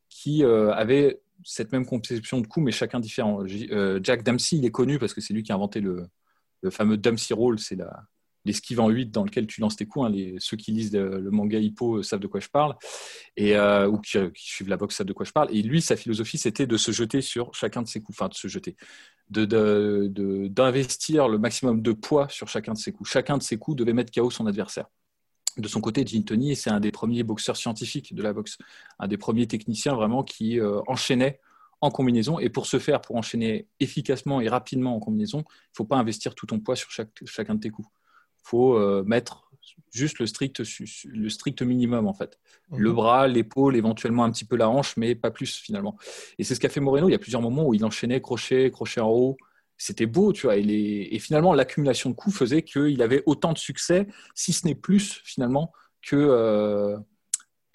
qui 0.08 0.44
euh, 0.44 0.72
avaient 0.72 1.20
cette 1.44 1.72
même 1.72 1.86
conception 1.86 2.40
de 2.40 2.46
coup, 2.46 2.60
mais 2.60 2.72
chacun 2.72 3.00
différent. 3.00 3.42
Euh, 3.70 4.00
Jack 4.02 4.22
Dempsey, 4.22 4.58
il 4.58 4.64
est 4.64 4.70
connu 4.70 4.98
parce 4.98 5.14
que 5.14 5.20
c'est 5.20 5.34
lui 5.34 5.42
qui 5.42 5.52
a 5.52 5.54
inventé 5.54 5.80
le, 5.80 6.06
le 6.62 6.70
fameux 6.70 6.96
Dempsey 6.96 7.34
Roll, 7.34 7.58
c'est 7.58 7.76
la, 7.76 8.04
l'esquive 8.44 8.80
en 8.80 8.88
8 8.88 9.10
dans 9.10 9.24
lequel 9.24 9.46
tu 9.46 9.60
lances 9.60 9.76
tes 9.76 9.86
coups. 9.86 10.06
Hein, 10.06 10.10
les, 10.10 10.36
ceux 10.38 10.56
qui 10.56 10.72
lisent 10.72 10.92
le 10.94 11.30
manga 11.30 11.58
Hippo 11.58 11.98
euh, 11.98 12.02
savent 12.02 12.20
de 12.20 12.26
quoi 12.26 12.40
je 12.40 12.48
parle, 12.48 12.76
et, 13.36 13.56
euh, 13.56 13.88
ou 13.88 13.98
qui, 13.98 14.18
suivent 14.34 14.68
la 14.68 14.76
boxe 14.76 14.96
savent 14.96 15.06
de 15.06 15.12
quoi 15.12 15.24
je 15.24 15.32
parle. 15.32 15.54
Et 15.54 15.62
lui, 15.62 15.80
sa 15.80 15.96
philosophie, 15.96 16.38
c'était 16.38 16.66
de 16.66 16.76
se 16.76 16.92
jeter 16.92 17.20
sur 17.20 17.54
chacun 17.54 17.82
de 17.82 17.88
ses 17.88 18.00
coups, 18.02 18.18
enfin 18.20 18.28
de 18.28 18.34
se 18.34 18.48
jeter, 18.48 18.76
d'investir 19.28 21.26
de, 21.26 21.32
le 21.32 21.38
maximum 21.38 21.82
de 21.82 21.92
poids 21.92 22.28
sur 22.28 22.48
chacun 22.48 22.72
de 22.72 22.78
ses 22.78 22.92
coups. 22.92 23.10
Chacun 23.10 23.38
de 23.38 23.42
ses 23.42 23.58
coups 23.58 23.76
devait 23.76 23.92
mettre 23.92 24.12
KO 24.12 24.30
son 24.30 24.46
adversaire. 24.46 24.86
De 25.58 25.68
son 25.68 25.82
côté, 25.82 26.06
Gene 26.06 26.24
Tony, 26.24 26.56
c'est 26.56 26.70
un 26.70 26.80
des 26.80 26.90
premiers 26.90 27.24
boxeurs 27.24 27.58
scientifiques 27.58 28.14
de 28.14 28.22
la 28.22 28.32
boxe, 28.32 28.56
un 28.98 29.06
des 29.06 29.18
premiers 29.18 29.46
techniciens 29.46 29.94
vraiment 29.94 30.22
qui 30.22 30.58
euh, 30.58 30.80
enchaînait 30.86 31.40
en 31.82 31.90
combinaison. 31.90 32.38
Et 32.38 32.48
pour 32.48 32.64
ce 32.64 32.78
faire, 32.78 33.02
pour 33.02 33.16
enchaîner 33.16 33.68
efficacement 33.78 34.40
et 34.40 34.48
rapidement 34.48 34.96
en 34.96 35.00
combinaison, 35.00 35.40
il 35.40 35.42
ne 35.42 35.76
faut 35.76 35.84
pas 35.84 35.96
investir 35.96 36.34
tout 36.34 36.46
ton 36.46 36.58
poids 36.58 36.74
sur 36.74 36.90
chaque, 36.90 37.10
chacun 37.26 37.54
de 37.54 37.60
tes 37.60 37.70
coups 37.70 37.88
faut 38.42 38.76
euh, 38.76 39.02
mettre 39.06 39.50
juste 39.92 40.18
le 40.18 40.26
strict, 40.26 40.62
le 41.04 41.28
strict 41.28 41.62
minimum 41.62 42.06
en 42.06 42.14
fait. 42.14 42.38
Le 42.74 42.90
mhm. 42.90 42.96
bras, 42.96 43.28
l'épaule, 43.28 43.76
éventuellement 43.76 44.24
un 44.24 44.30
petit 44.30 44.44
peu 44.44 44.56
la 44.56 44.68
hanche, 44.68 44.96
mais 44.96 45.14
pas 45.14 45.30
plus 45.30 45.56
finalement. 45.56 45.96
Et 46.38 46.44
c'est 46.44 46.54
ce 46.54 46.60
qu'a 46.60 46.68
fait 46.68 46.80
Moreno. 46.80 47.08
Il 47.08 47.12
y 47.12 47.14
a 47.14 47.18
plusieurs 47.18 47.42
moments 47.42 47.66
où 47.66 47.74
il 47.74 47.84
enchaînait 47.84 48.20
crochet, 48.20 48.70
crochet 48.70 49.00
en 49.00 49.10
haut. 49.10 49.36
C'était 49.76 50.06
beau, 50.06 50.32
tu 50.32 50.46
vois. 50.46 50.56
Et, 50.56 51.18
finalement, 51.18 51.54
l'accumulation 51.54 52.10
de 52.10 52.14
coups 52.14 52.36
faisait 52.36 52.62
qu'il 52.62 53.02
avait 53.02 53.22
autant 53.26 53.52
de 53.52 53.58
succès, 53.58 54.06
si 54.34 54.52
ce 54.52 54.66
n'est 54.66 54.76
plus 54.76 55.20
finalement, 55.24 55.72
que, 56.02 56.16
euh, 56.16 56.96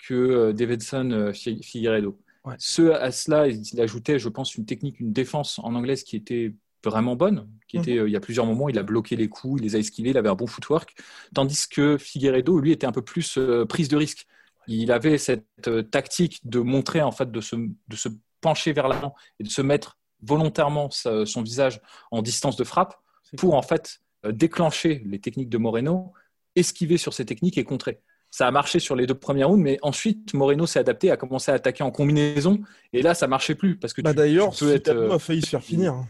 que 0.08 0.14
euh, 0.14 0.54
Davidson 0.54 1.32
Figueredo. 1.34 2.18
Ce, 2.58 2.94
à 2.94 3.12
cela, 3.12 3.48
il 3.48 3.82
ajoutait, 3.82 4.20
je 4.20 4.30
pense, 4.30 4.56
une 4.56 4.66
technique, 4.66 5.02
une 5.02 5.12
défense 5.12 5.60
en 5.60 5.76
anglaise 5.76 6.04
qui 6.04 6.16
était 6.16 6.54
vraiment 6.88 7.16
bonne. 7.16 7.50
Qui 7.68 7.78
était, 7.78 7.94
mhm. 7.94 8.00
euh, 8.00 8.10
il 8.10 8.14
y 8.14 8.16
a 8.16 8.20
plusieurs 8.20 8.46
moments, 8.46 8.70
il 8.70 8.80
a 8.80 8.84
bloqué 8.84 9.16
les 9.16 9.28
coups, 9.28 9.62
il 9.62 9.64
les 9.64 9.76
a 9.76 9.80
esquivés, 9.80 10.12
il 10.12 10.18
avait 10.18 10.30
un 10.30 10.36
bon 10.36 10.48
footwork. 10.48 10.96
Tandis 11.34 11.68
que 11.70 11.98
Figueredo, 11.98 12.60
lui, 12.60 12.72
était 12.72 12.88
un 12.88 12.92
peu 12.92 13.02
plus 13.02 13.38
euh, 13.38 13.66
prise 13.66 13.90
de 13.90 13.98
risque. 13.98 14.26
Il 14.68 14.92
avait 14.92 15.18
cette 15.18 15.46
euh, 15.68 15.84
tactique 15.84 16.40
de 16.44 16.60
montrer, 16.60 17.02
en 17.02 17.12
fait, 17.12 17.32
de 17.32 17.42
se, 17.42 17.56
de 17.56 17.96
se 17.96 18.10
pencher 18.42 18.74
vers 18.74 18.88
l'avant 18.88 19.16
et 19.40 19.44
de 19.44 19.50
se 19.50 19.62
mettre 19.62 19.98
volontairement 20.22 20.90
son 20.90 21.42
visage 21.44 21.80
en 22.10 22.24
distance 22.24 22.56
de 22.56 22.64
frappe 22.64 22.96
pour, 23.38 23.54
en 23.54 23.62
fait, 23.62 24.00
déclencher 24.28 25.04
les 25.06 25.20
techniques 25.20 25.50
de 25.50 25.60
Moreno, 25.60 26.12
esquiver 26.56 26.98
sur 26.98 27.14
ces 27.14 27.24
techniques 27.24 27.60
et 27.60 27.64
contrer. 27.64 28.02
Ça 28.32 28.48
a 28.48 28.52
marché 28.52 28.80
sur 28.80 28.96
les 28.96 29.06
deux 29.06 29.16
premières 29.16 29.50
rounds, 29.50 29.64
mais 29.64 29.80
ensuite 29.82 30.34
Moreno 30.34 30.66
s'est 30.66 30.80
adapté, 30.80 31.12
a 31.12 31.18
commencé 31.18 31.52
à 31.52 31.56
attaquer 31.56 31.84
en 31.84 31.92
combinaison, 31.92 32.60
et 32.94 33.02
là 33.02 33.14
ça 33.14 33.28
marchait 33.28 33.56
plus 33.56 33.78
parce 33.78 33.94
que 33.94 34.02
bah 34.02 34.14
d'ailleurs, 34.14 34.52
être... 34.64 35.12
a 35.12 35.20
failli 35.20 35.42
se 35.42 35.50
faire 35.50 35.64
finir. 35.64 36.04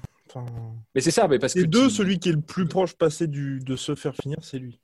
Mais 0.95 1.01
c'est 1.01 1.11
ça, 1.11 1.27
mais 1.27 1.39
parce 1.39 1.53
que. 1.53 1.59
Les 1.59 1.67
deux, 1.67 1.89
celui 1.89 2.19
qui 2.19 2.29
est 2.29 2.33
le 2.33 2.41
plus 2.41 2.67
proche 2.67 2.93
passé 2.93 3.27
du, 3.27 3.59
de 3.59 3.75
se 3.75 3.95
faire 3.95 4.15
finir, 4.15 4.37
c'est 4.41 4.59
lui. 4.59 4.79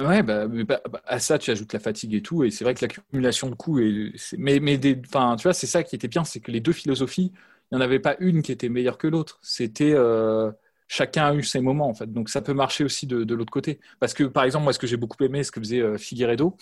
Ouais, 0.00 0.24
bah, 0.24 0.48
bah, 0.48 0.80
à 1.06 1.20
ça, 1.20 1.38
tu 1.38 1.52
ajoutes 1.52 1.72
la 1.72 1.78
fatigue 1.78 2.14
et 2.14 2.22
tout, 2.22 2.42
et 2.42 2.50
c'est 2.50 2.64
vrai 2.64 2.74
que 2.74 2.84
l'accumulation 2.84 3.48
de 3.48 3.54
coups, 3.54 3.82
et 3.82 4.12
mais, 4.36 4.58
mais 4.58 4.76
des, 4.76 5.00
tu 5.00 5.08
vois, 5.42 5.52
c'est 5.52 5.68
ça 5.68 5.84
qui 5.84 5.94
était 5.94 6.08
bien, 6.08 6.24
c'est 6.24 6.40
que 6.40 6.50
les 6.50 6.60
deux 6.60 6.72
philosophies, 6.72 7.32
il 7.70 7.76
n'y 7.76 7.78
en 7.78 7.80
avait 7.80 8.00
pas 8.00 8.16
une 8.18 8.42
qui 8.42 8.50
était 8.50 8.68
meilleure 8.68 8.98
que 8.98 9.06
l'autre. 9.06 9.38
C'était 9.40 9.92
euh, 9.94 10.50
chacun 10.88 11.26
a 11.26 11.34
eu 11.34 11.42
ses 11.42 11.60
moments 11.60 11.88
en 11.88 11.94
fait, 11.94 12.12
donc 12.12 12.28
ça 12.28 12.42
peut 12.42 12.54
marcher 12.54 12.84
aussi 12.84 13.06
de, 13.06 13.22
de 13.22 13.34
l'autre 13.34 13.52
côté. 13.52 13.78
Parce 14.00 14.14
que 14.14 14.24
par 14.24 14.44
exemple, 14.44 14.64
moi, 14.64 14.72
ce 14.72 14.80
que 14.80 14.86
j'ai 14.88 14.96
beaucoup 14.96 15.22
aimé, 15.22 15.44
ce 15.44 15.52
que 15.52 15.60
faisait 15.60 15.80
euh, 15.80 15.96
Figueredo, 15.96 16.56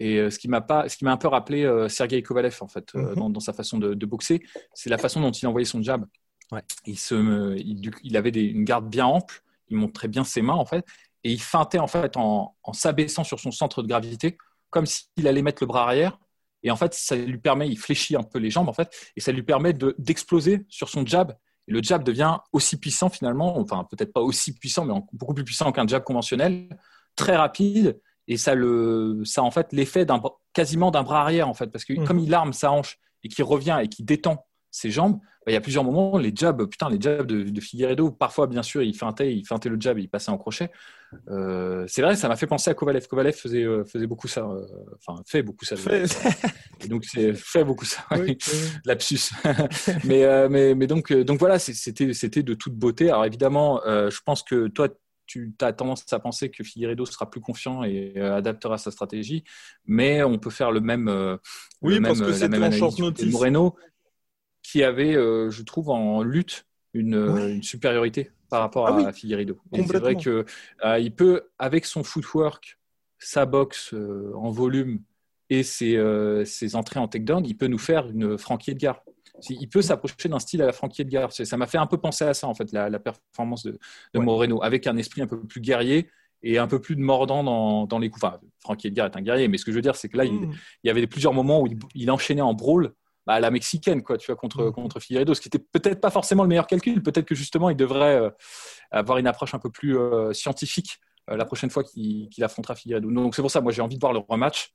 et 0.00 0.18
euh, 0.18 0.30
ce 0.30 0.38
qui 0.38 0.48
m'a 0.48 0.60
pas, 0.60 0.88
ce 0.88 0.96
qui 0.96 1.04
m'a 1.04 1.12
un 1.12 1.16
peu 1.16 1.28
rappelé 1.28 1.64
euh, 1.64 1.88
Sergei 1.88 2.22
Kovalev 2.22 2.56
en 2.60 2.68
fait, 2.68 2.92
mm-hmm. 2.92 3.14
dans, 3.14 3.30
dans, 3.30 3.40
sa 3.40 3.52
façon 3.52 3.78
de, 3.78 3.94
de 3.94 4.06
boxer, 4.06 4.42
c'est 4.74 4.90
la 4.90 4.98
façon 4.98 5.20
dont 5.20 5.30
il 5.30 5.46
envoyait 5.46 5.64
son 5.64 5.82
jab. 5.82 6.04
Il, 6.86 6.98
se, 6.98 7.56
il, 7.56 8.16
avait 8.16 8.30
une 8.30 8.64
garde 8.64 8.88
bien 8.88 9.06
ample, 9.06 9.42
il 9.68 9.76
montrait 9.76 10.08
bien 10.08 10.24
ses 10.24 10.42
mains 10.42 10.54
en 10.54 10.64
fait, 10.64 10.84
et 11.24 11.32
il 11.32 11.40
feintait 11.40 11.78
en 11.78 11.86
fait 11.86 12.16
en, 12.16 12.54
s'abaissant 12.72 13.24
sur 13.24 13.40
son 13.40 13.50
centre 13.50 13.82
de 13.82 13.88
gravité, 13.88 14.36
comme 14.70 14.86
s'il 14.86 15.26
allait 15.26 15.42
mettre 15.42 15.62
le 15.62 15.66
bras 15.66 15.84
arrière. 15.84 16.18
Et 16.62 16.70
en 16.70 16.76
fait, 16.76 16.94
ça 16.94 17.16
lui 17.16 17.38
permet, 17.38 17.68
il 17.68 17.78
fléchit 17.78 18.16
un 18.16 18.22
peu 18.22 18.38
les 18.38 18.50
jambes 18.50 18.68
en 18.68 18.72
fait, 18.72 18.94
et 19.16 19.20
ça 19.20 19.32
lui 19.32 19.42
permet 19.42 19.72
d'exploser 19.98 20.64
sur 20.68 20.88
son 20.88 21.04
jab. 21.04 21.36
Et 21.66 21.72
le 21.72 21.82
jab 21.82 22.04
devient 22.04 22.38
aussi 22.52 22.78
puissant 22.78 23.08
finalement, 23.08 23.58
enfin 23.58 23.86
peut-être 23.90 24.12
pas 24.12 24.20
aussi 24.20 24.54
puissant, 24.54 24.84
mais 24.84 24.94
beaucoup 25.12 25.34
plus 25.34 25.44
puissant 25.44 25.72
qu'un 25.72 25.86
jab 25.86 26.04
conventionnel, 26.04 26.68
très 27.16 27.36
rapide, 27.36 28.00
et 28.28 28.36
ça 28.36 28.54
le, 28.54 29.22
ça 29.24 29.42
en 29.42 29.50
fait 29.50 29.72
l'effet 29.72 30.04
d'un 30.04 30.22
quasiment 30.52 30.90
d'un 30.90 31.02
bras 31.02 31.22
arrière 31.22 31.48
en 31.48 31.54
fait, 31.54 31.66
parce 31.68 31.84
que 31.84 31.92
mmh. 31.92 32.04
comme 32.04 32.18
il 32.18 32.32
arme 32.32 32.52
sa 32.52 32.70
hanche 32.70 32.98
et 33.22 33.28
qu'il 33.28 33.44
revient 33.44 33.78
et 33.82 33.88
qu'il 33.88 34.04
détend 34.04 34.46
ses 34.70 34.90
jambes, 34.90 35.20
il 35.46 35.52
y 35.52 35.56
a 35.56 35.60
plusieurs 35.60 35.84
moments, 35.84 36.18
les 36.18 36.32
jabs, 36.34 36.64
putain, 36.66 36.88
les 36.88 37.00
jabs 37.00 37.26
de, 37.26 37.42
de 37.42 37.60
Figueredo, 37.60 38.10
parfois, 38.10 38.46
bien 38.46 38.62
sûr, 38.62 38.82
il 38.82 38.96
feintait, 38.96 39.34
il 39.34 39.44
feintait 39.46 39.68
le 39.68 39.76
jab 39.78 39.98
et 39.98 40.02
il 40.02 40.08
passait 40.08 40.30
en 40.30 40.38
crochet. 40.38 40.70
Euh, 41.28 41.84
c'est 41.88 42.02
vrai, 42.02 42.16
ça 42.16 42.28
m'a 42.28 42.36
fait 42.36 42.46
penser 42.46 42.70
à 42.70 42.74
Kovalev. 42.74 43.06
Kovalev 43.06 43.34
faisait, 43.34 43.62
euh, 43.62 43.84
faisait 43.84 44.06
beaucoup 44.06 44.28
ça, 44.28 44.42
euh, 44.42 44.66
enfin, 45.06 45.22
fait 45.26 45.42
beaucoup 45.42 45.64
ça. 45.64 45.76
donc, 46.88 47.04
c'est 47.04 47.34
fait 47.34 47.64
beaucoup 47.64 47.84
ça, 47.84 48.04
oui, 48.12 48.38
lapsus. 48.84 49.30
mais, 50.04 50.48
mais, 50.48 50.74
mais 50.74 50.86
donc, 50.86 51.12
donc 51.12 51.38
voilà, 51.38 51.58
c'était, 51.58 52.12
c'était 52.12 52.42
de 52.42 52.54
toute 52.54 52.74
beauté. 52.74 53.10
Alors 53.10 53.24
évidemment, 53.24 53.80
je 53.84 54.20
pense 54.24 54.42
que 54.42 54.68
toi, 54.68 54.88
tu 55.26 55.54
as 55.62 55.72
tendance 55.72 56.04
à 56.12 56.18
penser 56.18 56.50
que 56.50 56.62
Figueredo 56.62 57.06
sera 57.06 57.30
plus 57.30 57.40
confiant 57.40 57.82
et 57.82 58.20
adaptera 58.20 58.76
sa 58.76 58.90
stratégie, 58.90 59.44
mais 59.86 60.22
on 60.22 60.38
peut 60.38 60.50
faire 60.50 60.70
le 60.70 60.80
même, 60.80 61.38
oui, 61.80 62.00
parce 62.00 62.20
que 62.20 62.32
c'est 62.32 62.52
un 62.52 62.70
short 62.70 62.98
Moreno, 63.30 63.76
qui 64.64 64.82
avait, 64.82 65.14
euh, 65.14 65.50
je 65.50 65.62
trouve, 65.62 65.90
en 65.90 66.24
lutte 66.24 66.66
une, 66.94 67.62
supériorité 67.62 68.30
par 68.50 68.60
rapport 68.60 68.88
ah 68.88 69.08
à 69.08 69.12
Figueredo. 69.12 69.58
c'est 69.72 69.98
vrai 69.98 70.16
que 70.16 70.44
euh, 70.84 70.98
il 70.98 71.12
peut, 71.12 71.42
avec 71.58 71.84
son 71.84 72.02
footwork, 72.02 72.78
sa 73.18 73.46
boxe 73.46 73.92
euh, 73.94 74.32
en 74.34 74.50
volume 74.50 75.00
et 75.50 75.62
ses, 75.62 76.02
ses, 76.46 76.74
entrées 76.74 76.98
en 76.98 77.06
takedown, 77.06 77.44
il 77.44 77.56
peut 77.56 77.66
nous 77.66 77.78
faire 77.78 78.08
une 78.08 78.38
Frankie 78.38 78.70
Edgar. 78.70 79.02
Il 79.50 79.68
peut 79.68 79.82
s'approcher 79.82 80.28
d'un 80.28 80.38
style 80.38 80.62
à 80.62 80.66
la 80.66 80.72
Frankie 80.72 81.02
Edgar. 81.02 81.30
Ça 81.32 81.56
m'a 81.56 81.66
fait 81.66 81.76
un 81.76 81.86
peu 81.86 81.98
penser 81.98 82.24
à 82.24 82.32
ça, 82.32 82.46
en 82.48 82.54
fait, 82.54 82.72
la, 82.72 82.98
performance 82.98 83.64
de, 83.64 83.78
Moreno, 84.14 84.62
avec 84.62 84.86
un 84.86 84.96
esprit 84.96 85.20
un 85.20 85.26
peu 85.26 85.38
plus 85.38 85.60
guerrier 85.60 86.08
et 86.42 86.58
un 86.58 86.66
peu 86.66 86.80
plus 86.80 86.96
de 86.96 87.02
mordant 87.02 87.44
dans, 87.44 87.86
dans 87.86 87.98
les 87.98 88.08
coups. 88.08 88.24
Enfin, 88.24 88.40
Frankie 88.60 88.86
Edgar 88.86 89.06
est 89.06 89.16
un 89.16 89.22
guerrier, 89.22 89.48
mais 89.48 89.58
ce 89.58 89.66
que 89.66 89.70
je 89.70 89.76
veux 89.76 89.82
dire, 89.82 89.96
c'est 89.96 90.08
que 90.08 90.16
là, 90.16 90.24
il, 90.24 90.32
mm. 90.32 90.52
il, 90.84 90.86
y 90.86 90.90
avait 90.90 91.06
plusieurs 91.06 91.34
moments 91.34 91.60
où 91.60 91.66
il, 91.66 91.78
il 91.94 92.10
enchaînait 92.10 92.40
en 92.40 92.54
brawl 92.54 92.94
bah, 93.26 93.40
la 93.40 93.50
mexicaine, 93.50 94.02
quoi, 94.02 94.18
tu 94.18 94.26
vois, 94.26 94.36
contre, 94.36 94.64
Mhm. 94.64 94.72
contre 94.72 95.00
Figueiredo, 95.00 95.34
ce 95.34 95.40
qui 95.40 95.48
était 95.48 95.58
peut-être 95.58 96.00
pas 96.00 96.10
forcément 96.10 96.42
le 96.42 96.48
meilleur 96.48 96.66
calcul. 96.66 97.02
Peut-être 97.02 97.26
que 97.26 97.34
justement, 97.34 97.70
il 97.70 97.76
devrait 97.76 98.16
euh, 98.16 98.30
avoir 98.90 99.18
une 99.18 99.26
approche 99.26 99.54
un 99.54 99.58
peu 99.58 99.70
plus 99.70 99.98
euh, 99.98 100.32
scientifique 100.32 100.98
euh, 101.30 101.36
la 101.36 101.44
prochaine 101.46 101.70
fois 101.70 101.84
qu'il 101.84 102.28
affrontera 102.42 102.74
Figueiredo. 102.74 103.10
Donc 103.10 103.34
c'est 103.34 103.42
pour 103.42 103.50
ça, 103.50 103.60
moi, 103.60 103.72
j'ai 103.72 103.82
envie 103.82 103.96
de 103.96 104.00
voir 104.00 104.12
le 104.12 104.20
rematch. 104.28 104.74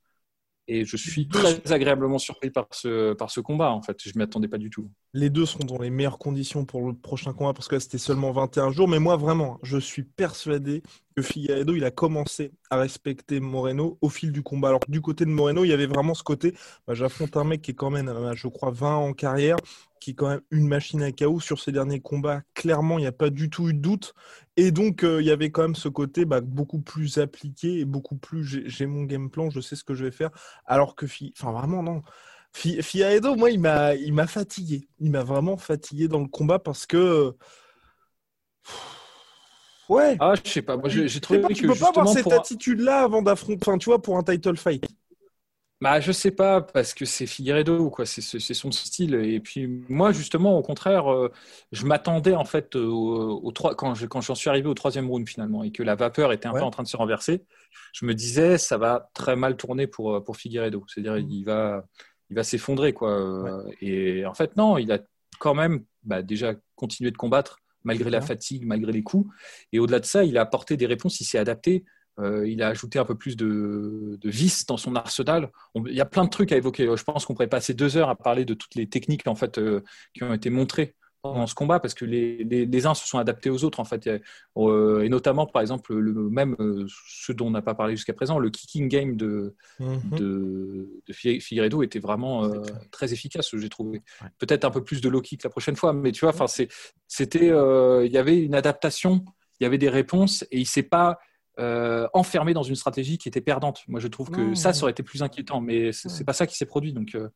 Et 0.72 0.84
je 0.84 0.96
suis 0.96 1.26
très 1.26 1.72
agréablement 1.72 2.18
surpris 2.18 2.50
par 2.50 2.68
ce, 2.70 3.12
par 3.14 3.32
ce 3.32 3.40
combat, 3.40 3.72
en 3.72 3.82
fait. 3.82 3.98
Je 4.04 4.12
m'y 4.14 4.22
attendais 4.22 4.46
pas 4.46 4.56
du 4.56 4.70
tout. 4.70 4.88
Les 5.14 5.28
deux 5.28 5.44
seront 5.44 5.64
dans 5.64 5.78
les 5.78 5.90
meilleures 5.90 6.18
conditions 6.18 6.64
pour 6.64 6.86
le 6.86 6.94
prochain 6.94 7.32
combat 7.32 7.52
parce 7.52 7.66
que 7.66 7.74
là, 7.74 7.80
c'était 7.80 7.98
seulement 7.98 8.30
21 8.30 8.70
jours. 8.70 8.86
Mais 8.86 9.00
moi, 9.00 9.16
vraiment, 9.16 9.58
je 9.64 9.78
suis 9.78 10.04
persuadé 10.04 10.84
que 11.16 11.22
Figueiredo, 11.22 11.74
il 11.74 11.84
a 11.84 11.90
commencé 11.90 12.52
à 12.70 12.76
respecter 12.76 13.40
Moreno 13.40 13.98
au 14.00 14.08
fil 14.08 14.30
du 14.30 14.44
combat. 14.44 14.68
Alors, 14.68 14.80
du 14.86 15.00
côté 15.00 15.24
de 15.24 15.30
Moreno, 15.30 15.64
il 15.64 15.70
y 15.70 15.72
avait 15.72 15.86
vraiment 15.86 16.14
ce 16.14 16.22
côté 16.22 16.54
bah, 16.86 16.94
j'affronte 16.94 17.36
un 17.36 17.42
mec 17.42 17.62
qui 17.62 17.72
est 17.72 17.74
quand 17.74 17.90
même, 17.90 18.08
euh, 18.08 18.34
je 18.36 18.46
crois, 18.46 18.70
20 18.70 18.94
en 18.94 19.12
carrière, 19.12 19.56
qui 20.00 20.12
est 20.12 20.14
quand 20.14 20.28
même 20.28 20.40
une 20.50 20.66
machine 20.66 21.02
à 21.02 21.12
chaos 21.12 21.40
sur 21.40 21.60
ses 21.60 21.72
derniers 21.72 22.00
combats. 22.00 22.42
Clairement, 22.54 22.98
il 22.98 23.02
n'y 23.02 23.06
a 23.06 23.12
pas 23.12 23.30
du 23.30 23.50
tout 23.50 23.68
eu 23.68 23.74
de 23.74 23.78
doute. 23.80 24.14
Et 24.56 24.72
donc, 24.72 25.04
euh, 25.04 25.20
il 25.22 25.26
y 25.26 25.30
avait 25.30 25.50
quand 25.50 25.62
même 25.62 25.74
ce 25.76 25.88
côté 25.88 26.24
bah, 26.24 26.40
beaucoup 26.40 26.80
plus 26.80 27.18
appliqué 27.18 27.80
et 27.80 27.84
beaucoup 27.84 28.16
plus 28.16 28.44
j'ai- 28.68 28.86
mon 28.86 29.04
game 29.04 29.30
plan, 29.30 29.50
je 29.50 29.60
sais 29.60 29.76
ce 29.76 29.84
que 29.84 29.94
je 29.94 30.04
vais 30.04 30.10
faire. 30.10 30.30
Alors 30.66 30.96
que, 30.96 31.06
Fi- 31.06 31.32
enfin, 31.38 31.52
vraiment, 31.52 31.82
non. 31.82 32.02
Fi- 32.52 32.82
Figueiredo, 32.82 33.36
moi, 33.36 33.50
il 33.50 33.60
m'a, 33.60 33.94
il 33.94 34.12
m'a 34.12 34.26
fatigué. 34.26 34.88
Il 34.98 35.10
m'a 35.12 35.22
vraiment 35.22 35.56
fatigué 35.56 36.08
dans 36.08 36.20
le 36.20 36.28
combat 36.28 36.58
parce 36.58 36.86
que. 36.86 37.34
Ouais. 39.88 40.16
Ah, 40.20 40.34
je 40.44 40.48
sais 40.50 40.62
pas. 40.62 40.76
Moi, 40.76 40.88
j'ai 40.88 41.20
trouvé 41.20 41.40
pas, 41.40 41.48
que 41.48 41.54
tu 41.54 41.64
peux 41.64 41.76
pas 41.76 41.88
avoir 41.88 42.08
cette 42.08 42.32
attitude-là 42.32 43.02
avant 43.02 43.22
d'affronter. 43.22 43.58
Enfin, 43.68 43.78
tu 43.78 43.86
vois, 43.86 44.00
pour 44.00 44.16
un 44.18 44.22
title 44.22 44.56
fight. 44.56 44.84
Bah, 45.80 45.98
je 45.98 46.12
sais 46.12 46.30
pas, 46.30 46.60
parce 46.60 46.92
que 46.92 47.06
c'est 47.06 47.26
Figueiredo, 47.26 47.88
quoi. 47.88 48.04
C'est 48.04 48.20
c'est 48.20 48.52
son 48.54 48.70
style. 48.70 49.14
Et 49.14 49.40
puis, 49.40 49.66
moi, 49.88 50.12
justement, 50.12 50.58
au 50.58 50.62
contraire, 50.62 51.10
euh, 51.10 51.32
je 51.72 51.86
m'attendais, 51.86 52.34
en 52.34 52.44
fait, 52.44 52.76
au, 52.76 53.40
au 53.42 53.50
trois- 53.52 53.74
quand 53.74 53.94
je- 53.94 54.06
quand 54.06 54.20
j'en 54.20 54.34
suis 54.34 54.50
arrivé 54.50 54.68
au 54.68 54.74
troisième 54.74 55.08
round, 55.08 55.26
finalement, 55.26 55.64
et 55.64 55.72
que 55.72 55.82
la 55.82 55.94
vapeur 55.94 56.32
était 56.34 56.46
un 56.48 56.52
Ouais. 56.52 56.60
peu 56.60 56.66
en 56.66 56.70
train 56.70 56.82
de 56.82 56.88
se 56.88 56.98
renverser, 56.98 57.44
je 57.94 58.04
me 58.04 58.14
disais, 58.14 58.58
ça 58.58 58.76
va 58.76 59.08
très 59.14 59.36
mal 59.36 59.56
tourner 59.56 59.86
pour, 59.86 60.14
euh, 60.16 60.20
pour 60.20 60.36
Figueiredo. 60.36 60.84
C'est-à-dire, 60.86 61.14
Mhm. 61.14 61.30
il 61.30 61.44
va, 61.44 61.86
il 62.28 62.36
va 62.36 62.44
s'effondrer, 62.44 62.92
quoi. 62.92 63.12
Euh, 63.12 63.62
Et 63.80 64.26
en 64.26 64.34
fait, 64.34 64.56
non, 64.58 64.76
il 64.76 64.92
a 64.92 64.98
quand 65.38 65.54
même 65.54 65.84
bah, 66.02 66.20
déjà 66.22 66.54
continué 66.76 67.10
de 67.10 67.16
combattre, 67.16 67.56
malgré 67.84 68.10
la 68.10 68.20
fatigue, 68.20 68.66
malgré 68.66 68.92
les 68.92 69.02
coups. 69.02 69.30
Et 69.72 69.78
au-delà 69.78 70.00
de 70.00 70.04
ça, 70.06 70.24
il 70.24 70.36
a 70.36 70.42
apporté 70.42 70.76
des 70.76 70.86
réponses, 70.86 71.20
il 71.20 71.24
s'est 71.24 71.38
adapté. 71.38 71.84
Euh, 72.18 72.46
il 72.48 72.62
a 72.62 72.68
ajouté 72.68 72.98
un 72.98 73.04
peu 73.04 73.14
plus 73.14 73.36
de, 73.36 74.18
de 74.20 74.30
vis 74.30 74.66
dans 74.66 74.76
son 74.76 74.94
arsenal. 74.96 75.50
On- 75.74 75.86
il 75.86 75.94
y 75.94 76.00
a 76.00 76.04
plein 76.06 76.24
de 76.24 76.30
trucs 76.30 76.52
à 76.52 76.56
évoquer. 76.56 76.84
Je 76.96 77.04
pense 77.04 77.24
qu'on 77.24 77.34
pourrait 77.34 77.46
passer 77.48 77.72
deux 77.72 77.96
heures 77.96 78.10
à 78.10 78.16
parler 78.16 78.44
de 78.44 78.54
toutes 78.54 78.74
les 78.74 78.88
techniques 78.88 79.26
en 79.26 79.34
fait 79.34 79.58
euh, 79.58 79.80
qui 80.14 80.22
ont 80.24 80.32
été 80.34 80.50
montrées 80.50 80.96
pendant 81.22 81.46
ce 81.46 81.54
combat 81.54 81.80
parce 81.80 81.92
que 81.92 82.06
les, 82.06 82.44
les, 82.44 82.64
les 82.64 82.86
uns 82.86 82.94
se 82.94 83.06
sont 83.06 83.18
adaptés 83.18 83.50
aux 83.50 83.62
autres 83.64 83.78
en 83.78 83.84
fait 83.84 84.06
et, 84.06 84.22
euh, 84.56 85.02
et 85.02 85.10
notamment 85.10 85.44
par 85.46 85.60
exemple 85.60 85.94
le 85.94 86.14
même 86.30 86.56
ce 87.06 87.32
dont 87.32 87.48
on 87.48 87.50
n'a 87.50 87.60
pas 87.60 87.74
parlé 87.74 87.94
jusqu'à 87.94 88.14
présent 88.14 88.38
le 88.38 88.48
kicking 88.48 88.88
game 88.88 89.16
de, 89.16 89.54
Mhm. 89.78 90.00
de, 90.18 90.88
de 91.06 91.12
Fi- 91.12 91.40
Figueiredo 91.42 91.82
était 91.82 91.98
vraiment 91.98 92.44
euh, 92.46 92.62
très 92.90 93.12
efficace 93.12 93.54
j'ai 93.54 93.68
trouvé 93.68 94.00
Ouais. 94.22 94.28
peut-être 94.38 94.64
un 94.64 94.70
peu 94.70 94.82
plus 94.82 95.02
de 95.02 95.10
low 95.10 95.20
kick 95.20 95.42
la 95.44 95.50
prochaine 95.50 95.76
fois 95.76 95.92
mais 95.92 96.10
tu 96.10 96.20
vois 96.24 96.30
enfin 96.30 96.46
euh, 97.36 98.02
il 98.06 98.12
y 98.12 98.16
avait 98.18 98.38
une 98.40 98.54
adaptation 98.54 99.22
il 99.60 99.64
y 99.64 99.66
avait 99.66 99.76
des 99.78 99.90
réponses 99.90 100.44
et 100.50 100.58
il 100.58 100.66
s'est 100.66 100.82
pas 100.82 101.18
euh, 101.60 102.08
enfermé 102.14 102.54
dans 102.54 102.62
une 102.64 102.74
stratégie 102.74 103.18
qui 103.18 103.28
était 103.28 103.40
perdante. 103.40 103.82
Moi, 103.88 104.00
je 104.00 104.08
trouve 104.08 104.30
que 104.30 104.40
Non. 104.40 104.54
ça, 104.54 104.72
ça 104.72 104.82
aurait 104.82 104.92
été 104.92 105.02
plus 105.02 105.22
inquiétant, 105.22 105.60
mais 105.60 105.92
c'est 105.92 106.10
Ouais. 106.12 106.24
pas 106.24 106.32
ça 106.32 106.46
qui 106.46 106.56
s'est 106.56 106.66
produit. 106.66 106.92
Donc, 106.92 107.14
euh, 107.14 107.28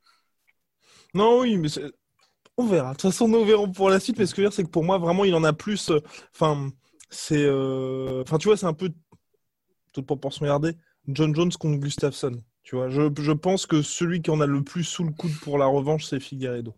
Non, 1.15 1.41
oui, 1.41 1.57
mais 1.59 1.69
on 2.57 2.67
verra. 2.67 2.91
De 2.93 2.97
toute 2.97 3.11
façon, 3.11 3.29
nous 3.29 3.45
verrons 3.45 3.71
pour 3.71 3.91
la 3.91 4.01
suite. 4.01 4.19
Mais 4.19 4.27
ce 4.27 4.33
que 4.35 4.43
je 4.43 4.43
veux 4.43 4.49
dire, 4.49 4.55
c'est 4.57 4.65
que 4.65 4.69
pour 4.71 4.85
moi, 4.85 4.99
vraiment, 4.99 5.25
il 5.25 5.35
en 5.35 5.45
a 5.45 5.53
plus. 5.53 5.91
euh, 5.91 6.01
Enfin, 6.35 6.71
c'est. 7.11 7.45
euh, 7.45 8.23
Enfin, 8.23 8.39
tu 8.39 8.49
vois, 8.49 8.57
c'est 8.57 8.67
un 8.67 8.75
peu. 8.75 8.91
Toute 9.93 10.07
proportion 10.07 10.45
gardée. 10.47 10.77
John 11.09 11.35
Jones 11.35 11.53
contre 11.53 11.79
Gustafsson. 11.79 12.43
Tu 12.65 12.77
vois, 12.77 12.89
je, 12.89 13.03
je 13.19 13.33
pense 13.33 13.67
que 13.67 13.83
celui 13.83 14.23
qui 14.23 14.31
en 14.31 14.41
a 14.41 14.47
le 14.47 14.63
plus 14.65 14.85
sous 14.85 15.05
le 15.05 15.13
coude 15.13 15.39
pour 15.43 15.59
la 15.59 15.67
revanche, 15.67 16.07
c'est 16.07 16.19
Figueiredo. 16.19 16.75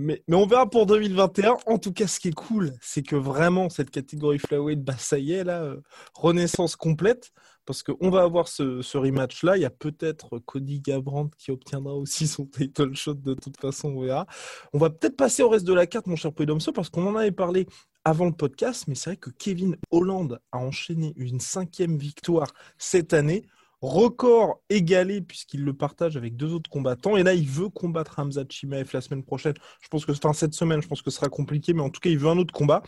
Mais, 0.00 0.22
on 0.30 0.46
verra 0.46 0.70
pour 0.70 0.86
2021. 0.86 1.56
En 1.66 1.78
tout 1.78 1.92
cas, 1.92 2.06
ce 2.06 2.20
qui 2.20 2.28
est 2.28 2.32
cool, 2.32 2.72
c'est 2.80 3.02
que 3.02 3.16
vraiment, 3.16 3.68
cette 3.68 3.90
catégorie 3.90 4.38
flyweight, 4.38 4.84
bah, 4.84 4.94
ça 4.96 5.18
y 5.18 5.32
est, 5.32 5.42
là, 5.42 5.62
euh, 5.62 5.80
renaissance 6.14 6.76
complète. 6.76 7.32
Parce 7.66 7.82
qu'on 7.82 8.08
va 8.08 8.22
avoir 8.22 8.46
ce, 8.46 8.96
rematch-là. 8.96 9.56
Il 9.56 9.62
y 9.62 9.66
a 9.66 9.70
peut-être 9.70 10.38
Cody 10.38 10.80
Gabrandt 10.80 11.36
qui 11.36 11.50
obtiendra 11.50 11.94
aussi 11.94 12.28
son 12.28 12.46
title 12.46 12.94
shot 12.94 13.14
de 13.14 13.34
toute 13.34 13.58
façon, 13.60 13.88
on 13.88 14.00
verra. 14.02 14.26
On 14.72 14.78
va 14.78 14.88
peut-être 14.88 15.16
passer 15.16 15.42
au 15.42 15.48
reste 15.48 15.66
de 15.66 15.74
la 15.74 15.86
carte, 15.86 16.06
mon 16.06 16.16
cher 16.16 16.32
Podomso, 16.32 16.72
parce 16.72 16.90
qu'on 16.90 17.06
en 17.06 17.16
avait 17.16 17.32
parlé 17.32 17.66
avant 18.04 18.26
le 18.26 18.32
podcast, 18.32 18.84
mais 18.86 18.94
c'est 18.94 19.10
vrai 19.10 19.16
que 19.16 19.30
Kevin 19.30 19.76
Holland 19.90 20.38
a 20.52 20.58
enchaîné 20.58 21.12
une 21.16 21.40
cinquième 21.40 21.98
victoire 21.98 22.52
cette 22.78 23.12
année. 23.12 23.44
Record 23.80 24.60
égalé 24.68 25.20
puisqu'il 25.20 25.64
le 25.64 25.72
partage 25.72 26.16
avec 26.16 26.36
deux 26.36 26.52
autres 26.52 26.68
combattants. 26.68 27.16
Et 27.16 27.22
là, 27.22 27.34
il 27.34 27.48
veut 27.48 27.68
combattre 27.68 28.18
Hamza 28.18 28.42
Chimaev 28.48 28.90
la 28.92 29.00
semaine 29.00 29.22
prochaine. 29.22 29.54
Je 29.80 29.88
pense 29.88 30.04
que, 30.04 30.12
enfin, 30.12 30.32
cette 30.32 30.54
semaine, 30.54 30.82
je 30.82 30.88
pense 30.88 31.00
que 31.00 31.10
ce 31.10 31.16
sera 31.16 31.28
compliqué, 31.28 31.72
mais 31.74 31.82
en 31.82 31.90
tout 31.90 32.00
cas, 32.00 32.10
il 32.10 32.18
veut 32.18 32.28
un 32.28 32.38
autre 32.38 32.52
combat. 32.52 32.82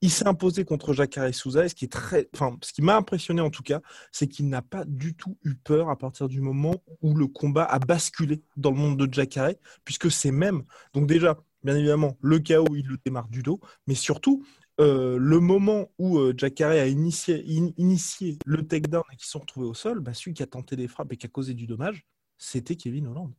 Il 0.00 0.10
s'est 0.10 0.26
imposé 0.26 0.64
contre 0.64 0.94
Jacare 0.94 1.34
Souza. 1.34 1.66
Et 1.66 1.68
ce 1.68 1.74
qui 1.74 1.84
est 1.84 1.92
très, 1.92 2.28
enfin, 2.34 2.56
ce 2.62 2.72
qui 2.72 2.80
m'a 2.80 2.96
impressionné 2.96 3.42
en 3.42 3.50
tout 3.50 3.62
cas, 3.62 3.80
c'est 4.12 4.28
qu'il 4.28 4.48
n'a 4.48 4.62
pas 4.62 4.84
du 4.86 5.14
tout 5.14 5.36
eu 5.44 5.54
peur 5.54 5.90
à 5.90 5.96
partir 5.96 6.28
du 6.28 6.40
moment 6.40 6.74
où 7.02 7.14
le 7.14 7.26
combat 7.26 7.64
a 7.64 7.78
basculé 7.78 8.42
dans 8.56 8.70
le 8.70 8.78
monde 8.78 8.96
de 8.96 9.12
Jacare, 9.12 9.52
puisque 9.84 10.10
c'est 10.10 10.32
même, 10.32 10.62
donc 10.94 11.06
déjà, 11.06 11.36
bien 11.62 11.76
évidemment, 11.76 12.16
le 12.22 12.38
chaos, 12.38 12.74
il 12.74 12.86
le 12.86 12.96
démarre 13.04 13.28
du 13.28 13.42
dos, 13.42 13.60
mais 13.86 13.94
surtout, 13.94 14.42
euh, 14.80 15.18
le 15.18 15.40
moment 15.40 15.92
où 15.98 16.18
euh, 16.18 16.34
Jacare 16.36 16.72
a 16.72 16.86
initié, 16.86 17.44
in- 17.48 17.72
initié 17.76 18.38
le 18.46 18.66
takedown 18.66 19.02
et 19.12 19.16
qu'ils 19.16 19.26
sont 19.28 19.40
retrouvés 19.40 19.66
au 19.66 19.74
sol, 19.74 20.00
bah, 20.00 20.14
celui 20.14 20.34
qui 20.34 20.42
a 20.42 20.46
tenté 20.46 20.76
des 20.76 20.88
frappes 20.88 21.12
et 21.12 21.16
qui 21.16 21.26
a 21.26 21.28
causé 21.28 21.54
du 21.54 21.66
dommage, 21.66 22.06
c'était 22.38 22.76
Kevin 22.76 23.06
Holland. 23.08 23.32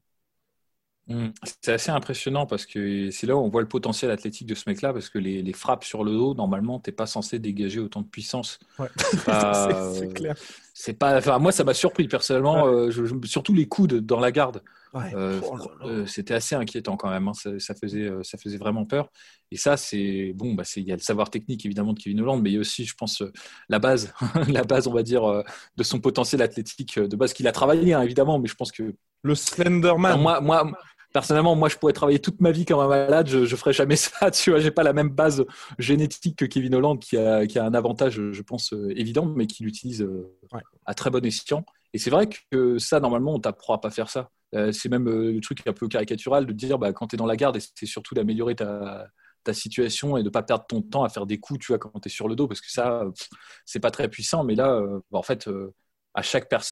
Mm, 1.07 1.29
c'est 1.61 1.73
assez 1.73 1.91
impressionnant 1.91 2.45
parce 2.45 2.65
que 2.65 3.09
c'est 3.11 3.27
là 3.27 3.35
où 3.35 3.39
on 3.39 3.49
voit 3.49 3.61
le 3.61 3.67
potentiel 3.67 4.11
athlétique 4.11 4.47
de 4.47 4.55
ce 4.55 4.63
mec-là 4.69 4.93
parce 4.93 5.09
que 5.09 5.17
les, 5.19 5.41
les 5.41 5.53
frappes 5.53 5.83
sur 5.83 6.03
le 6.03 6.11
dos, 6.11 6.33
normalement, 6.33 6.79
t'es 6.79 6.91
pas 6.91 7.05
censé 7.05 7.39
dégager 7.39 7.79
autant 7.79 8.01
de 8.01 8.07
puissance. 8.07 8.59
Ouais. 8.79 8.87
C'est 8.97 9.29
euh, 9.29 10.07
clair. 10.13 10.35
C'est 10.73 10.93
pas, 10.93 11.17
enfin, 11.17 11.37
moi, 11.39 11.51
ça 11.51 11.63
m'a 11.63 11.73
surpris 11.73 12.07
personnellement, 12.07 12.65
euh, 12.67 12.89
je- 12.91 13.05
je- 13.05 13.15
surtout 13.25 13.53
les 13.53 13.67
coudes 13.67 13.99
dans 14.05 14.19
la 14.19 14.31
garde. 14.31 14.63
Ouais. 14.93 15.13
Euh, 15.15 15.39
Oh 15.43 15.57
euh, 15.85 16.05
c'était 16.05 16.33
assez 16.33 16.55
inquiétant 16.55 16.97
quand 16.97 17.09
même. 17.09 17.27
hein. 17.27 17.33
Ça, 17.33 17.57
ça 17.59 17.75
faisait, 17.75 18.03
euh, 18.09 18.23
ça 18.23 18.37
faisait 18.37 18.57
vraiment 18.57 18.85
peur. 18.85 19.09
Et 19.51 19.57
ça, 19.57 19.77
c'est 19.77 20.33
bon. 20.35 20.53
Bah, 20.53 20.63
il 20.75 20.83
y 20.83 20.91
a 20.91 20.95
le 20.95 21.01
savoir 21.01 21.29
technique 21.29 21.65
évidemment 21.65 21.93
de 21.93 21.99
Kevin 21.99 22.19
Holland, 22.21 22.41
mais 22.41 22.49
il 22.51 22.53
y 22.53 22.57
a 22.57 22.59
aussi, 22.59 22.85
je 22.85 22.93
pense, 22.95 23.21
euh, 23.21 23.31
la 23.69 23.79
base, 23.79 24.13
la 24.49 24.63
base, 24.63 24.87
on 24.87 24.93
va 24.93 25.03
dire, 25.03 25.23
euh, 25.29 25.43
de 25.77 25.83
son 25.83 25.99
potentiel 25.99 26.41
athlétique 26.41 26.97
euh, 26.97 27.07
de 27.07 27.15
base 27.15 27.33
qu'il 27.33 27.47
a 27.47 27.51
travaillé 27.53 27.93
hein, 27.93 28.01
évidemment. 28.01 28.39
Mais 28.39 28.47
je 28.47 28.55
pense 28.55 28.71
que 28.71 28.93
Le 29.23 29.35
Slenderman. 29.35 30.19
moi, 30.19 30.41
moi, 30.41 30.71
personnellement, 31.13 31.55
moi, 31.55 31.69
je 31.69 31.77
pourrais 31.77 31.93
travailler 31.93 32.19
toute 32.19 32.41
ma 32.41 32.51
vie 32.51 32.65
comme 32.65 32.79
un 32.79 32.87
malade. 32.87 33.27
Je, 33.27 33.45
je 33.45 33.55
ferais 33.55 33.73
jamais 33.73 33.95
ça. 33.97 34.31
Tu 34.31 34.51
vois, 34.51 34.59
j'ai 34.59 34.71
pas 34.71 34.83
la 34.83 34.93
même 34.93 35.09
base 35.09 35.45
génétique 35.77 36.37
que 36.37 36.45
Kevin 36.45 36.75
Holland, 36.75 36.99
qui 36.99 37.17
a, 37.17 37.45
qui 37.45 37.59
a 37.59 37.65
un 37.65 37.73
avantage, 37.73 38.21
je 38.31 38.41
pense, 38.41 38.73
euh, 38.73 38.91
évident, 38.97 39.25
mais 39.25 39.47
qui 39.47 39.63
l'utilise 39.63 40.01
euh, 40.01 40.37
Ouais. 40.53 40.61
à 40.85 40.93
très 40.93 41.09
bon 41.09 41.23
escient. 41.25 41.63
Et 41.93 41.97
c'est 41.97 42.09
vrai 42.09 42.27
que 42.51 42.77
ça, 42.77 42.99
normalement, 42.99 43.33
on 43.35 43.39
t'apprend 43.39 43.75
à 43.75 43.77
pas 43.77 43.89
faire 43.91 44.09
ça. 44.09 44.29
Euh, 44.53 44.71
c'est 44.71 44.89
même 44.89 45.07
le 45.07 45.39
truc 45.39 45.65
un 45.65 45.73
peu 45.73 45.87
caricatural 45.87 46.45
de 46.45 46.53
dire, 46.53 46.77
bah, 46.77 46.91
quand 46.93 47.07
tu 47.07 47.15
es 47.15 47.17
dans 47.17 47.25
la 47.25 47.35
garde, 47.37 47.57
c'est 47.75 47.85
surtout 47.85 48.15
d'améliorer 48.15 48.55
ta, 48.55 49.07
ta 49.43 49.53
situation 49.53 50.17
et 50.17 50.23
de 50.23 50.29
pas 50.29 50.43
perdre 50.43 50.65
ton 50.67 50.81
temps 50.81 51.03
à 51.03 51.09
faire 51.09 51.25
des 51.25 51.39
coups, 51.39 51.59
tu 51.59 51.67
vois, 51.71 51.79
quand 51.79 51.91
tu 52.01 52.07
es 52.07 52.11
sur 52.11 52.27
le 52.27 52.35
dos, 52.35 52.47
parce 52.47 52.59
que 52.61 52.69
ça, 52.71 53.03
c'est 53.65 53.79
pas 53.79 53.91
très 53.91 54.09
puissant. 54.09 54.43
Mais 54.43 54.55
là, 54.55 54.81
bah, 55.11 55.19
en 55.19 55.23
fait, 55.23 55.49
à 56.13 56.21
chaque 56.21 56.49
personne. 56.49 56.71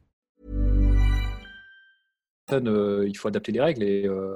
Euh, 2.53 3.05
il 3.07 3.17
faut 3.17 3.27
adapter 3.27 3.51
les 3.51 3.61
règles 3.61 3.83
et 3.83 4.05
euh, 4.07 4.35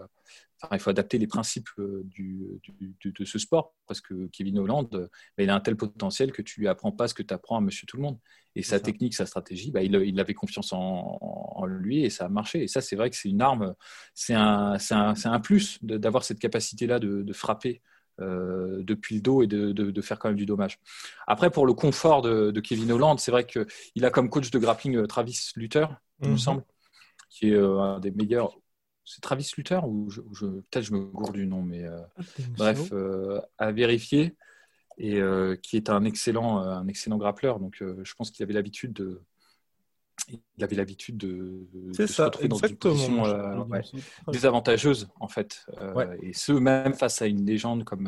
enfin, 0.62 0.76
il 0.76 0.80
faut 0.80 0.90
adapter 0.90 1.18
les 1.18 1.28
principes 1.28 1.70
euh, 1.80 2.02
du, 2.06 2.60
du- 2.64 2.96
du- 3.00 3.12
de 3.12 3.26
ce 3.26 3.40
sport 3.40 3.74
parce 3.88 4.02
que 4.02 4.28
Kevin 4.28 4.60
Holland, 4.60 4.88
bah, 4.92 5.44
il 5.44 5.50
a 5.50 5.56
un 5.56 5.60
tel 5.60 5.76
potentiel 5.76 6.32
que 6.32 6.42
tu 6.42 6.60
lui 6.60 6.68
apprends 6.68 6.92
pas 6.92 7.08
ce 7.08 7.14
que 7.14 7.24
tu 7.24 7.34
apprends 7.34 7.58
à 7.58 7.62
Monsieur 7.62 7.86
Tout 7.88 7.98
le 7.98 8.04
Monde. 8.04 8.18
Et 8.58 8.64
sa 8.64 8.78
ça. 8.78 8.80
technique, 8.80 9.14
sa 9.14 9.26
stratégie, 9.26 9.72
bah, 9.72 9.84
il, 9.84 9.94
il 9.96 10.20
avait 10.20 10.34
confiance 10.34 10.72
en, 10.72 11.18
en, 11.22 11.66
lui 11.66 12.06
et 12.06 12.10
ça 12.10 12.26
a 12.26 12.30
marché. 12.30 12.64
Et 12.64 12.68
ça, 12.68 12.80
c'est 12.82 12.96
vrai 12.96 13.10
que 13.10 13.18
c'est 13.18 13.30
une 13.30 13.42
arme, 13.42 13.76
c'est 14.14 14.34
un, 14.34 14.78
un, 14.92 15.14
un, 15.26 15.40
plus 15.42 15.78
d'avoir 15.82 16.24
cette 16.24 16.40
capacité-là 16.40 17.00
de, 17.00 17.22
de, 17.22 17.34
frapper 17.34 17.82
euh, 18.22 18.82
depuis 18.82 19.16
le 19.16 19.22
dos 19.22 19.44
et 19.44 19.48
de, 19.48 19.74
de, 19.74 20.02
faire 20.02 20.20
quand 20.20 20.30
même 20.30 20.38
du 20.38 20.46
dommage. 20.46 20.80
Après, 21.28 21.50
pour 21.50 21.66
le 21.68 21.74
confort 21.74 22.22
de, 22.22 22.58
Kevin 22.62 22.94
Holland, 22.94 23.20
c'est 23.20 23.32
vrai 23.32 23.46
qu'il 23.46 24.06
a 24.06 24.10
comme 24.10 24.30
coach 24.30 24.52
de 24.52 24.60
grappling 24.60 25.06
Travis 25.06 25.52
Luther, 25.58 25.88
il 26.22 26.30
me 26.30 26.34
mhm. 26.34 26.38
semble, 26.38 26.64
qui 27.36 27.50
est 27.50 27.56
euh, 27.56 27.80
un 27.80 28.00
des 28.00 28.12
meilleurs. 28.12 28.58
C'est 29.04 29.22
Travis 29.22 29.52
Luther 29.58 29.88
ou 29.88 30.10
je, 30.10 30.22
peut-être 30.22 30.84
je 30.84 30.94
me 30.94 31.00
gourde 31.00 31.36
du 31.36 31.46
nom, 31.46 31.62
mais 31.62 31.86
ah, 31.86 32.08
bref, 32.58 32.92
à 33.60 33.72
vérifier 33.72 34.36
et 34.98 35.22
qui 35.62 35.78
est 35.78 35.92
un 35.92 36.06
excellent, 36.06 36.58
un 36.58 36.88
excellent 36.88 37.18
grappleur. 37.18 37.60
Donc, 37.60 37.76
je 37.82 38.14
pense 38.16 38.32
qu'il 38.32 38.42
avait 38.42 38.54
l'habitude 38.54 38.94
de, 38.94 39.22
il 40.58 40.64
avait 40.64 40.76
l'habitude 40.76 41.18
de, 41.18 41.68
se 42.06 42.22
retrouver 42.22 42.48
dans 42.48 42.58
une 42.58 42.76
position 42.76 43.26
euh, 43.26 43.64
désavantageuse 44.32 45.08
en 45.20 45.28
fait, 45.28 45.66
euh, 45.82 46.16
et 46.22 46.34
ce 46.34 46.52
même 46.52 46.94
face 46.94 47.22
à 47.22 47.28
une 47.28 47.46
légende 47.46 47.84
comme 47.84 48.08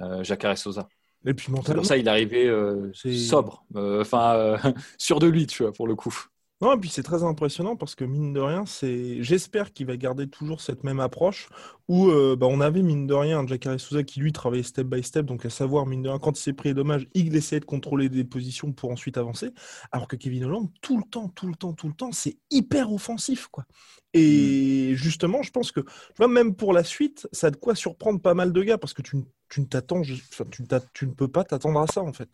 euh, 0.00 0.22
Jacare 0.22 0.56
Sosa. 0.56 0.88
Et 1.24 1.34
puis 1.34 1.48
C'est 1.64 1.74
pour 1.74 1.86
ça 1.86 1.96
il 1.96 2.08
arrivait 2.08 2.50
sobre, 2.94 3.64
enfin 3.74 4.56
sûr 4.98 5.18
de 5.18 5.26
lui, 5.26 5.46
tu 5.46 5.62
vois, 5.62 5.72
pour 5.72 5.86
le 5.86 5.94
coup. 5.94 6.14
Non, 6.62 6.74
et 6.74 6.80
puis 6.80 6.88
c'est 6.88 7.02
très 7.02 7.22
impressionnant 7.22 7.76
parce 7.76 7.94
que 7.94 8.04
mine 8.04 8.32
de 8.32 8.40
rien, 8.40 8.64
c'est. 8.64 9.22
J'espère 9.22 9.74
qu'il 9.74 9.86
va 9.86 9.98
garder 9.98 10.26
toujours 10.26 10.62
cette 10.62 10.84
même 10.84 11.00
approche 11.00 11.50
où 11.86 12.08
euh, 12.08 12.34
bah, 12.34 12.46
on 12.48 12.62
avait 12.62 12.80
mine 12.80 13.06
de 13.06 13.12
rien 13.12 13.46
Jacare 13.46 13.78
Souza 13.78 14.02
qui 14.04 14.20
lui 14.20 14.32
travaillait 14.32 14.62
step 14.62 14.86
by 14.86 15.02
step, 15.02 15.26
donc 15.26 15.44
à 15.44 15.50
savoir 15.50 15.84
mine 15.84 16.02
de 16.02 16.08
rien 16.08 16.18
quand 16.18 16.38
il 16.38 16.42
s'est 16.42 16.54
pris 16.54 16.70
les 16.70 16.74
dommages, 16.74 17.08
il 17.12 17.36
essayait 17.36 17.60
de 17.60 17.66
contrôler 17.66 18.08
des 18.08 18.24
positions 18.24 18.72
pour 18.72 18.90
ensuite 18.90 19.18
avancer, 19.18 19.50
alors 19.92 20.08
que 20.08 20.16
Kevin 20.16 20.44
Holland 20.44 20.70
tout 20.80 20.96
le 20.96 21.04
temps, 21.04 21.28
tout 21.28 21.46
le 21.46 21.54
temps, 21.56 21.74
tout 21.74 21.88
le 21.88 21.94
temps, 21.94 22.12
c'est 22.12 22.38
hyper 22.50 22.90
offensif 22.90 23.48
quoi. 23.48 23.66
Et 24.14 24.92
mm. 24.92 24.94
justement, 24.94 25.42
je 25.42 25.50
pense 25.50 25.72
que 25.72 25.80
tu 25.80 26.26
même 26.26 26.54
pour 26.56 26.72
la 26.72 26.84
suite, 26.84 27.28
ça 27.32 27.48
a 27.48 27.50
de 27.50 27.56
quoi 27.56 27.74
surprendre 27.74 28.20
pas 28.20 28.32
mal 28.32 28.54
de 28.54 28.62
gars 28.62 28.78
parce 28.78 28.94
que 28.94 29.02
tu, 29.02 29.18
tu 29.50 29.60
ne 29.60 29.66
t'attends, 29.66 30.00
tu, 30.00 30.64
tu 30.94 31.06
ne 31.06 31.12
peux 31.12 31.28
pas 31.28 31.44
t'attendre 31.44 31.80
à 31.80 31.86
ça 31.86 32.00
en 32.00 32.14
fait. 32.14 32.30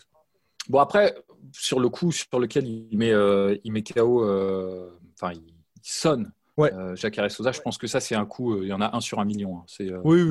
Bon, 0.72 0.78
après, 0.78 1.14
sur 1.52 1.80
le 1.80 1.90
coup 1.90 2.12
sur 2.12 2.40
lequel 2.40 2.66
il 2.66 2.96
met, 2.96 3.12
euh, 3.12 3.54
il 3.62 3.72
met 3.72 3.82
KO, 3.82 4.24
euh, 4.24 4.88
enfin, 5.20 5.34
il, 5.34 5.42
sonne 5.82 6.32
ouais. 6.56 6.72
Euh, 6.72 6.96
Jacques 6.96 7.20
Sosa, 7.30 7.52
je 7.52 7.60
pense 7.60 7.76
que 7.76 7.86
ça, 7.86 8.00
c'est 8.00 8.14
un 8.14 8.24
coup, 8.24 8.62
il 8.62 8.68
y 8.68 8.72
en 8.72 8.80
a 8.80 8.96
un 8.96 9.00
sur 9.00 9.20
un 9.20 9.26
million. 9.26 9.58
Hein. 9.58 9.64
C'est, 9.66 9.90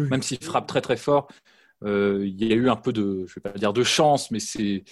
Même 0.09 0.23
s'il 0.23 0.43
frappe 0.43 0.65
très 0.65 0.81
très 0.81 0.97
fort, 0.97 1.27
il 1.85 2.43
y 2.43 2.51
a 2.51 2.55
eu 2.55 2.71
un 2.71 2.75
peu 2.75 2.91
de, 2.91 3.23
je 3.27 3.35
vais 3.35 3.41
pas 3.41 3.51
dire 3.51 3.71
de 3.71 3.83
chance, 3.83 4.31
mais 4.31 4.39
c'est 4.39 4.83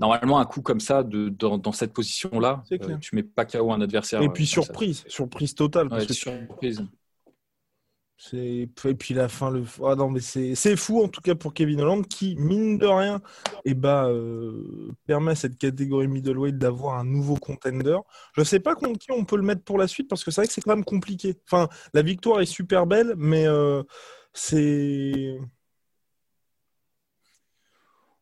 normalement 0.00 0.40
un 0.40 0.44
coup 0.46 0.62
comme 0.62 0.80
ça, 0.80 1.04
de, 1.04 1.28
dans, 1.28 1.72
cette 1.72 1.92
position-là, 1.92 2.64
tu 3.00 3.14
mets 3.14 3.22
pas 3.22 3.44
KO 3.44 3.70
un 3.70 3.80
adversaire. 3.80 4.20
Et 4.22 4.28
puis 4.30 4.48
surprise, 4.48 5.04
surprise 5.06 5.54
totale. 5.54 5.90
Parce 5.90 6.06
que 6.06 6.12
surprise. 6.12 6.82
Et 8.32 8.68
puis 8.98 9.14
la 9.14 9.28
fin, 9.28 9.50
le. 9.50 9.62
Ah 9.84 9.94
non, 9.94 10.10
mais 10.10 10.20
c'est 10.20 10.76
fou 10.76 11.02
en 11.02 11.08
tout 11.08 11.20
cas 11.20 11.36
pour 11.36 11.54
Kevin 11.54 11.80
Holland 11.80 12.06
qui, 12.06 12.34
mine 12.36 12.76
de 12.76 12.86
rien, 12.86 13.22
et 13.64 13.70
eh 13.70 13.74
bah, 13.74 14.06
euh, 14.08 14.90
permet 15.06 15.32
à 15.32 15.34
cette 15.36 15.56
catégorie 15.56 16.08
middleweight 16.08 16.58
d'avoir 16.58 16.98
un 16.98 17.04
nouveau 17.04 17.36
contender. 17.36 17.96
Je 18.34 18.42
sais 18.42 18.58
pas 18.60 18.74
contre 18.74 18.98
qui 18.98 19.12
on 19.12 19.24
peut 19.24 19.36
le 19.36 19.42
mettre 19.42 19.62
pour 19.62 19.78
la 19.78 19.86
suite 19.86 20.08
parce 20.08 20.24
que 20.24 20.32
c'est 20.32 20.40
vrai 20.40 20.48
que 20.48 20.52
c'est 20.52 20.60
quand 20.60 20.74
même 20.74 20.84
compliqué. 20.84 21.36
Enfin, 21.46 21.68
la 21.94 22.02
victoire 22.02 22.40
est 22.40 22.46
super 22.46 22.86
belle, 22.86 23.14
mais 23.16 23.46
euh, 23.46 23.84
c'est. 24.32 25.38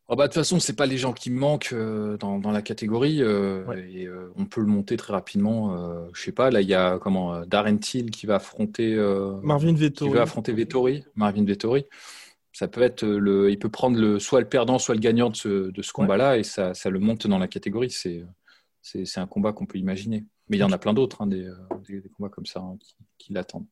Oh 0.09 0.15
bah, 0.15 0.29
de 0.29 0.33
toute 0.33 0.41
façon, 0.41 0.61
c'est 0.61 0.77
pas 0.77 0.87
les 0.87 0.99
gens 0.99 1.13
qui 1.13 1.31
manquent 1.31 1.73
euh, 1.73 2.17
dans, 2.19 2.39
la 2.53 2.63
catégorie. 2.63 3.23
Euh, 3.23 3.65
et 3.89 4.07
euh, 4.07 4.33
on 4.37 4.45
peut 4.47 4.61
le 4.61 4.69
monter 4.69 4.97
très 4.97 5.13
rapidement. 5.13 5.77
je 6.13 6.21
sais 6.21 6.33
pas, 6.33 6.51
là, 6.51 6.61
il 6.61 6.69
y 6.69 6.75
a 6.75 6.99
comment 6.99 7.45
Darren 7.45 7.79
Till 7.79 8.11
qui 8.11 8.27
va 8.27 8.37
affronter 8.37 8.95
Marvin 9.43 9.75
Vettori. 9.75 10.11
Qui 10.11 10.17
va 10.17 10.23
affronter 10.23 10.53
Vettori, 10.53 11.05
Marvin 11.17 11.45
Vettori. 11.45 11.87
Ça 12.53 12.69
peut 12.69 12.83
être 12.83 13.05
le, 13.05 13.51
il 13.51 13.59
peut 13.59 13.69
prendre 13.69 14.01
le, 14.01 14.19
soit 14.19 14.41
le 14.41 14.49
perdant, 14.49 14.79
soit 14.79 14.95
le 14.95 15.01
gagnant 15.01 15.29
de 15.29 15.37
ce, 15.37 15.93
combat-là, 15.93 16.39
et 16.39 16.43
ça, 16.45 16.73
le 16.85 16.99
monte 17.01 17.27
dans 17.27 17.39
la 17.39 17.49
catégorie. 17.49 17.91
C'est, 17.91 18.25
c'est, 18.83 19.19
un 19.19 19.27
combat 19.27 19.53
qu'on 19.53 19.67
peut 19.67 19.79
imaginer. 19.79 20.25
Mais 20.49 20.57
il 20.57 20.61
y 20.61 20.65
en 20.65 20.73
a 20.73 20.79
plein 20.79 20.95
d'autres, 20.95 21.23
hein, 21.23 21.27
des, 21.27 21.51
combats 22.17 22.31
comme 22.31 22.47
ça 22.47 22.61
hein, 22.61 22.79
qui 23.19 23.33
l'attendent 23.33 23.67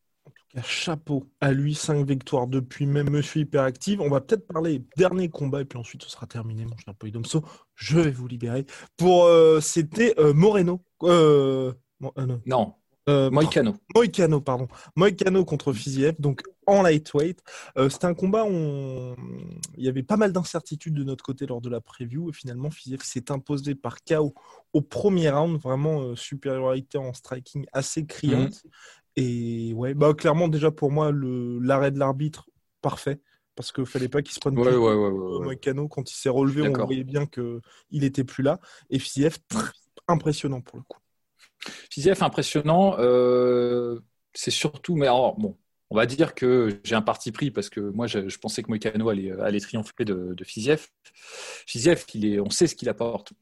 chapeau 0.62 1.28
à 1.40 1.52
lui, 1.52 1.74
5 1.74 2.06
victoires 2.06 2.46
depuis 2.46 2.86
même 2.86 3.10
Monsieur 3.10 3.40
Hyperactive. 3.40 4.00
On 4.00 4.08
va 4.08 4.20
peut-être 4.20 4.46
parler 4.46 4.84
dernier 4.96 5.28
combat 5.28 5.60
et 5.60 5.64
puis 5.64 5.78
ensuite 5.78 6.02
ce 6.02 6.10
sera 6.10 6.26
terminé, 6.26 6.64
mon 6.64 6.76
cher 6.76 6.94
Polydomso. 6.94 7.44
Je 7.74 7.98
vais 7.98 8.10
vous 8.10 8.28
libérer. 8.28 8.64
Pour 8.96 9.24
euh, 9.24 9.60
c'était 9.60 10.14
euh, 10.18 10.32
Moreno. 10.32 10.84
Euh, 11.02 11.72
non. 12.46 12.74
Moicano. 13.06 13.74
Moicano, 13.94 14.40
pardon. 14.40 14.66
Moicano 14.96 15.44
contre 15.44 15.72
Fiziev, 15.72 16.14
donc 16.18 16.42
en 16.66 16.80
lightweight. 16.80 17.42
c'était 17.90 18.06
un 18.06 18.14
combat 18.14 18.46
où 18.46 19.14
il 19.76 19.84
y 19.84 19.88
avait 19.88 20.02
pas 20.02 20.16
mal 20.16 20.32
d'incertitudes 20.32 20.94
de 20.94 21.04
notre 21.04 21.22
côté 21.22 21.44
lors 21.44 21.60
de 21.60 21.68
la 21.68 21.82
preview 21.82 22.30
et 22.30 22.32
finalement 22.32 22.70
Fiziev 22.70 23.02
s'est 23.02 23.30
imposé 23.30 23.74
par 23.74 24.02
KO 24.04 24.32
au 24.72 24.80
premier 24.80 25.28
round, 25.28 25.60
vraiment 25.60 26.16
supériorité 26.16 26.96
en 26.96 27.12
striking 27.12 27.66
assez 27.74 28.06
criante. 28.06 28.64
Mhm. 28.64 28.70
Et 29.16 29.72
ouais, 29.74 29.94
bah 29.94 30.12
clairement 30.14 30.48
déjà 30.48 30.70
pour 30.70 30.90
moi 30.90 31.12
l'arrêt 31.12 31.90
de 31.90 31.98
l'arbitre 31.98 32.48
parfait 32.80 33.20
parce 33.54 33.72
qu'il 33.72 33.86
fallait 33.86 34.08
pas 34.08 34.22
qu'il 34.22 34.32
se 34.32 34.40
prenne 34.40 34.58
ouais, 34.58 34.74
ouais, 34.74 34.94
ouais, 34.94 35.88
quand 35.88 36.10
il 36.10 36.14
s'est 36.14 36.28
relevé, 36.28 36.62
on 36.62 36.72
voyait 36.84 37.04
bien 37.04 37.26
que 37.26 37.60
il 37.90 38.04
était 38.04 38.24
plus 38.24 38.42
là. 38.42 38.58
Et 38.90 38.98
Fiziev 38.98 39.38
impressionnant 40.08 40.60
pour 40.60 40.78
le 40.78 40.84
coup. 40.84 40.98
Fiziev 41.90 42.22
impressionnant, 42.22 42.96
euh, 42.98 44.00
c'est 44.34 44.50
surtout, 44.50 44.96
mais 44.96 45.06
alors 45.06 45.38
bon, 45.38 45.56
on 45.90 45.96
va 45.96 46.06
dire 46.06 46.34
que 46.34 46.80
j'ai 46.82 46.94
un 46.94 47.02
parti 47.02 47.32
pris 47.32 47.50
parce 47.50 47.70
que 47.70 47.80
moi 47.80 48.06
je, 48.06 48.36
pensais 48.38 48.62
que 48.62 48.68
Moïcano 48.68 49.08
allait, 49.08 49.30
allait 49.40 49.60
triompher 49.60 50.04
de, 50.04 50.34
de 50.34 50.44
Fiziev. 50.44 50.88
Fiziev, 51.66 52.04
il 52.14 52.26
est, 52.26 52.40
on 52.40 52.50
sait 52.50 52.66
ce 52.66 52.74
qu'il 52.74 52.88
apporte. 52.88 53.32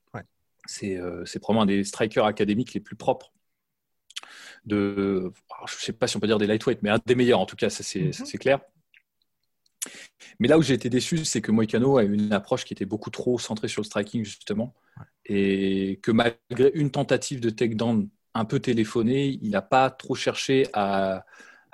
C'est 0.67 0.97
euh, 0.97 1.25
probablement 1.41 1.63
un 1.63 1.67
des 1.67 1.83
strikers 1.83 2.25
académiques 2.25 2.73
les 2.73 2.81
plus 2.81 2.95
propres 2.95 3.33
de, 4.65 5.33
je 5.67 5.75
ne 5.75 5.81
sais 5.81 5.93
pas 5.93 6.07
si 6.07 6.17
on 6.17 6.21
peut 6.21 6.27
dire 6.27 6.39
des 6.39 6.47
lightweight, 6.47 6.83
mais 6.83 6.91
un 6.91 6.99
des 7.05 7.15
meilleurs 7.15 7.41
en 7.41 7.47
tout 7.47 7.57
cas, 7.57 7.71
ça 7.71 7.83
c'est 7.83 8.01
mhm. 8.01 8.39
clair. 8.39 8.61
Mais 10.39 10.49
là 10.49 10.59
où 10.59 10.63
j'ai 10.63 10.75
été 10.75 10.89
déçu, 10.89 11.25
c'est 11.25 11.41
que 11.41 11.51
Moicano 11.51 11.99
a 11.99 12.05
une 12.05 12.33
approche 12.33 12.65
qui 12.65 12.73
était 12.73 12.85
beaucoup 12.85 13.11
trop 13.11 13.39
centrée 13.39 13.69
sur 13.69 13.83
le 13.83 13.87
striking, 13.87 14.25
justement. 14.25 14.75
Et 15.27 15.99
que 16.03 16.11
malgré 16.11 16.71
une 16.75 16.91
tentative 16.91 17.41
de 17.41 17.51
takedown 17.51 18.09
un 18.35 18.45
peu 18.45 18.61
téléphonée, 18.61 19.39
il 19.43 19.51
n'a 19.51 19.63
pas 19.63 19.91
trop 19.91 20.15
cherché 20.15 20.67
à, 20.73 21.25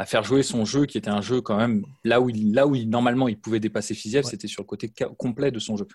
faire 0.06 0.22
jouer 0.22 0.44
son 0.44 0.64
jeu, 0.64 0.86
qui 0.86 0.96
était 0.96 1.10
un 1.10 1.20
jeu 1.20 1.40
quand 1.40 1.56
même 1.56 1.84
là 2.04 2.20
où, 2.20 2.30
il, 2.30 2.54
là 2.54 2.68
où 2.68 2.76
il, 2.76 2.88
normalement 2.88 3.26
il 3.26 3.36
pouvait 3.36 3.58
dépasser 3.58 3.94
Fiziev, 3.94 4.24
c'était 4.24 4.46
sur 4.46 4.62
le 4.62 4.66
côté 4.66 4.92
complet 5.16 5.50
de 5.50 5.58
son 5.58 5.76
jeu. 5.76 5.88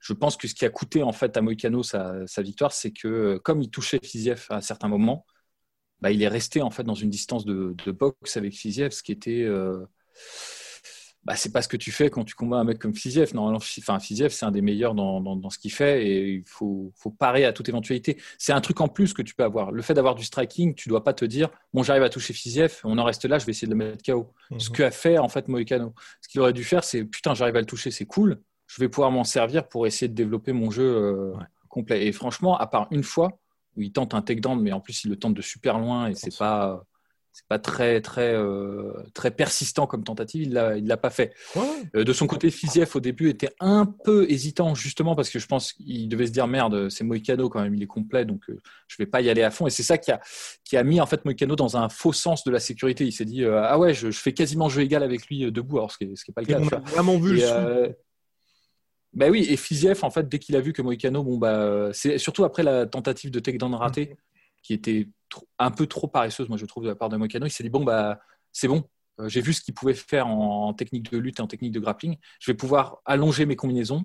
Je 0.00 0.14
pense 0.14 0.38
que 0.38 0.48
ce 0.48 0.54
qui 0.54 0.64
a 0.64 0.70
coûté 0.70 1.02
en 1.02 1.12
fait 1.12 1.36
à 1.36 1.42
Moicano 1.42 1.82
sa, 1.82 2.26
sa 2.26 2.40
victoire, 2.40 2.72
c'est 2.72 2.92
que 2.92 3.38
comme 3.44 3.60
il 3.60 3.68
touchait 3.68 4.00
Fiziev 4.02 4.46
à 4.48 4.62
certains 4.62 4.88
moments, 4.88 5.26
bah, 6.02 6.10
il 6.10 6.20
est 6.20 6.28
resté 6.28 6.60
en 6.60 6.70
fait 6.70 6.82
dans 6.82 6.94
une 6.94 7.10
distance 7.10 7.44
de, 7.44 7.74
boxe 7.92 8.36
avec 8.36 8.54
Fiziev, 8.54 8.90
ce 8.90 9.04
qui 9.04 9.12
était. 9.12 9.42
Euh, 9.42 9.86
bah, 11.24 11.36
c'est 11.36 11.52
pas 11.52 11.62
ce 11.62 11.68
que 11.68 11.76
tu 11.76 11.92
fais 11.92 12.10
quand 12.10 12.24
tu 12.24 12.34
combats 12.34 12.56
un 12.56 12.64
mec 12.64 12.80
comme 12.80 12.92
Fiziev. 12.92 13.32
Normalement, 13.34 13.60
enfin, 13.78 14.00
Fiziev, 14.00 14.30
c'est 14.30 14.44
un 14.44 14.50
des 14.50 14.62
meilleurs 14.62 14.94
dans, 14.96 15.50
ce 15.50 15.58
qu'il 15.58 15.70
fait 15.70 16.04
et 16.04 16.32
il 16.32 16.44
faut, 16.44 16.92
parer 17.20 17.44
à 17.44 17.52
toute 17.52 17.68
éventualité. 17.68 18.20
C'est 18.36 18.52
un 18.52 18.60
truc 18.60 18.80
en 18.80 18.88
plus 18.88 19.12
que 19.14 19.22
tu 19.22 19.36
peux 19.36 19.44
avoir. 19.44 19.70
Le 19.70 19.80
fait 19.80 19.94
d'avoir 19.94 20.16
du 20.16 20.24
striking, 20.24 20.74
tu 20.74 20.88
dois 20.88 21.04
pas 21.04 21.14
te 21.14 21.24
dire 21.24 21.50
bon, 21.72 21.84
j'arrive 21.84 22.02
à 22.02 22.08
toucher 22.08 22.32
Fiziev, 22.32 22.80
on 22.82 22.98
en 22.98 23.04
reste 23.04 23.24
là, 23.24 23.38
je 23.38 23.46
vais 23.46 23.50
essayer 23.50 23.68
de 23.68 23.72
le 23.72 23.78
mettre 23.78 24.02
KO. 24.02 24.32
Ce 24.58 24.66
Ce 24.66 24.70
qu'a 24.70 24.90
fait 24.90 25.18
en 25.18 25.28
fait 25.28 25.46
Moïcano. 25.46 25.94
Ce 26.20 26.26
qu'il 26.26 26.40
aurait 26.40 26.52
dû 26.52 26.64
faire, 26.64 26.82
c'est 26.82 27.04
putain, 27.04 27.34
j'arrive 27.34 27.54
à 27.54 27.60
le 27.60 27.66
toucher, 27.66 27.92
c'est 27.92 28.06
cool. 28.06 28.40
Je 28.66 28.80
vais 28.80 28.88
pouvoir 28.88 29.12
m'en 29.12 29.22
servir 29.22 29.68
pour 29.68 29.86
essayer 29.86 30.08
de 30.08 30.14
développer 30.14 30.52
mon 30.52 30.72
jeu 30.72 30.82
euh, 30.82 31.32
complet. 31.68 32.08
Et 32.08 32.12
franchement, 32.12 32.58
à 32.58 32.66
part 32.66 32.88
une 32.90 33.04
fois, 33.04 33.38
où 33.76 33.82
il 33.82 33.92
tente 33.92 34.14
un 34.14 34.22
takedown, 34.22 34.60
mais 34.60 34.72
en 34.72 34.80
plus 34.80 35.04
il 35.04 35.10
le 35.10 35.16
tente 35.16 35.34
de 35.34 35.42
super 35.42 35.78
loin 35.78 36.08
et 36.08 36.14
c'est 36.14 36.36
pas 36.36 36.84
c'est 37.32 37.46
pas 37.48 37.58
très 37.58 38.02
très 38.02 38.34
euh, 38.34 38.92
très 39.14 39.30
persistant 39.30 39.86
comme 39.86 40.04
tentative. 40.04 40.42
Il 40.42 40.52
l'a 40.52 40.76
il 40.76 40.86
l'a 40.86 40.98
pas 40.98 41.08
fait. 41.08 41.32
Euh, 41.96 42.04
de 42.04 42.12
son 42.12 42.26
côté, 42.26 42.50
Fiziev 42.50 42.90
au 42.94 43.00
début 43.00 43.30
était 43.30 43.54
un 43.58 43.86
peu 43.86 44.30
hésitant 44.30 44.74
justement 44.74 45.14
parce 45.14 45.30
que 45.30 45.38
je 45.38 45.46
pense 45.46 45.72
qu'il 45.72 46.08
devait 46.08 46.26
se 46.26 46.32
dire 46.32 46.46
merde, 46.46 46.90
c'est 46.90 47.04
Moïcano 47.04 47.48
quand 47.48 47.62
même, 47.62 47.74
il 47.74 47.82
est 47.82 47.86
complet 47.86 48.26
donc 48.26 48.42
euh, 48.50 48.60
je 48.86 48.96
vais 48.98 49.06
pas 49.06 49.22
y 49.22 49.30
aller 49.30 49.42
à 49.42 49.50
fond. 49.50 49.66
Et 49.66 49.70
c'est 49.70 49.82
ça 49.82 49.96
qui 49.96 50.12
a 50.12 50.20
qui 50.64 50.76
a 50.76 50.84
mis 50.84 51.00
en 51.00 51.06
fait 51.06 51.24
Moïcano 51.24 51.56
dans 51.56 51.78
un 51.78 51.88
faux 51.88 52.12
sens 52.12 52.44
de 52.44 52.50
la 52.50 52.60
sécurité. 52.60 53.06
Il 53.06 53.12
s'est 53.12 53.24
dit 53.24 53.44
ah 53.46 53.78
ouais, 53.78 53.94
je, 53.94 54.10
fais 54.10 54.34
quasiment 54.34 54.68
jeu 54.68 54.82
égal 54.82 55.02
avec 55.02 55.26
lui 55.26 55.50
debout, 55.50 55.78
alors 55.78 55.90
ce 55.90 55.98
qui 55.98 56.06
n'est 56.06 56.34
pas 56.34 56.42
le 56.42 56.46
cas. 56.46 56.60
On 56.60 56.68
a 56.68 56.80
vraiment 56.80 57.18
vu 57.18 57.36
le 57.36 57.96
bah 59.12 59.28
oui, 59.28 59.46
et 59.48 59.56
Fiziev, 59.56 60.04
en 60.04 60.10
fait, 60.10 60.28
dès 60.28 60.38
qu'il 60.38 60.56
a 60.56 60.60
vu 60.60 60.72
que 60.72 60.80
Moïcano, 60.80 61.22
bon, 61.22 61.36
bah, 61.36 61.90
c'est 61.92 62.16
surtout 62.18 62.44
après 62.44 62.62
la 62.62 62.86
tentative 62.86 63.30
de 63.30 63.40
takedown 63.40 63.74
raté, 63.74 64.06
mm. 64.06 64.16
qui 64.62 64.72
était 64.72 65.08
un 65.58 65.70
peu 65.70 65.86
trop 65.86 66.08
paresseuse, 66.08 66.48
moi, 66.48 66.56
je 66.56 66.64
trouve, 66.64 66.84
de 66.84 66.88
la 66.88 66.94
part 66.94 67.10
de 67.10 67.16
Moïcano, 67.16 67.46
il 67.46 67.50
s'est 67.50 67.62
dit, 67.62 67.70
bon, 67.70 67.84
bah, 67.84 68.20
c'est 68.52 68.68
bon, 68.68 68.84
euh, 69.20 69.28
j'ai 69.28 69.42
vu 69.42 69.52
ce 69.52 69.60
qu'il 69.60 69.74
pouvait 69.74 69.94
faire 69.94 70.26
en, 70.28 70.72
technique 70.72 71.10
de 71.10 71.18
lutte 71.18 71.40
et 71.40 71.42
en 71.42 71.46
technique 71.46 71.72
de 71.72 71.80
grappling, 71.80 72.16
je 72.40 72.50
vais 72.50 72.56
pouvoir 72.56 73.02
allonger 73.04 73.44
mes 73.44 73.56
combinaisons, 73.56 74.04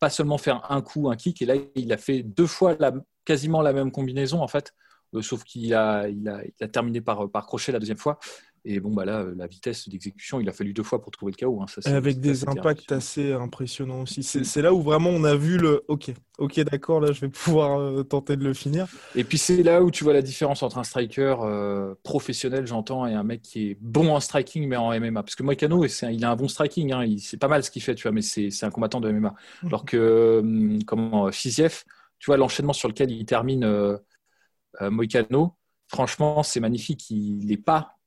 pas 0.00 0.10
seulement 0.10 0.38
faire 0.38 0.70
un 0.70 0.82
coup, 0.82 1.10
un 1.10 1.16
kick, 1.16 1.40
et 1.42 1.46
là, 1.46 1.54
il 1.76 1.92
a 1.92 1.96
fait 1.96 2.22
deux 2.24 2.46
fois 2.48 2.76
la, 2.80 2.92
quasiment 3.24 3.62
la 3.62 3.72
même 3.72 3.92
combinaison, 3.92 4.42
en 4.42 4.48
fait, 4.48 4.74
sauf 5.20 5.44
qu'il 5.44 5.74
a, 5.74 6.08
il 6.08 6.28
a, 6.28 6.42
il 6.44 6.64
a 6.64 6.68
terminé 6.68 7.00
par, 7.00 7.30
par 7.30 7.46
crochet 7.46 7.72
la 7.72 7.78
deuxième 7.78 7.98
fois. 7.98 8.18
Et 8.64 8.78
bon, 8.78 8.92
bah 8.92 9.04
là, 9.04 9.26
la 9.34 9.46
vitesse 9.46 9.88
d'exécution, 9.88 10.40
il 10.40 10.48
a 10.48 10.52
fallu 10.52 10.74
deux 10.74 10.82
fois 10.82 11.00
pour 11.00 11.10
trouver 11.10 11.32
le 11.32 11.36
chaos. 11.36 11.62
Hein. 11.62 11.66
Ça, 11.66 11.96
avec 11.96 12.20
des 12.20 12.46
impacts 12.46 12.92
assez 12.92 13.32
impressionnants 13.32 14.02
aussi. 14.02 14.22
C'est 14.22 14.62
là 14.62 14.74
où 14.74 14.82
vraiment 14.82 15.10
on 15.10 15.24
a 15.24 15.34
vu 15.34 15.56
le 15.56 15.82
OK, 15.88 16.12
OK, 16.38 16.60
d'accord, 16.60 17.00
là, 17.00 17.12
je 17.12 17.20
vais 17.22 17.28
pouvoir 17.28 18.04
tenter 18.06 18.36
de 18.36 18.44
le 18.44 18.52
finir. 18.52 18.86
Et 19.14 19.24
puis 19.24 19.38
c'est 19.38 19.62
là 19.62 19.82
où 19.82 19.90
tu 19.90 20.04
vois 20.04 20.12
la 20.12 20.22
différence 20.22 20.62
entre 20.62 20.78
un 20.78 20.84
striker 20.84 21.36
professionnel, 22.02 22.66
j'entends, 22.66 23.06
et 23.06 23.14
un 23.14 23.24
mec 23.24 23.42
qui 23.42 23.70
est 23.70 23.78
bon 23.80 24.14
en 24.14 24.20
striking, 24.20 24.68
mais 24.68 24.76
en 24.76 24.90
MMA. 24.98 25.22
Parce 25.22 25.34
que 25.34 25.42
Moïcano, 25.42 25.84
il 25.84 26.24
a 26.24 26.30
un 26.30 26.36
bon 26.36 26.48
striking, 26.48 26.92
hein. 26.92 27.06
c'est 27.18 27.38
pas 27.38 27.48
mal 27.48 27.64
ce 27.64 27.70
qu'il 27.70 27.82
fait, 27.82 27.94
tu 27.94 28.02
vois, 28.02 28.12
mais 28.12 28.22
c'est 28.22 28.64
un 28.64 28.70
combattant 28.70 29.00
de 29.00 29.10
MMA. 29.10 29.34
Alors 29.66 29.84
que, 29.84 30.40
hum, 30.40 30.82
comment, 30.84 31.32
Fiziev, 31.32 31.84
tu 32.18 32.26
vois, 32.26 32.36
l'enchaînement 32.36 32.74
sur 32.74 32.88
lequel 32.88 33.10
il 33.10 33.24
termine 33.24 33.64
euh, 33.64 33.96
Moïcano, 34.80 35.56
franchement, 35.88 36.42
c'est 36.42 36.60
magnifique. 36.60 37.10
Il 37.10 37.46
n'est 37.46 37.56
pas 37.56 37.99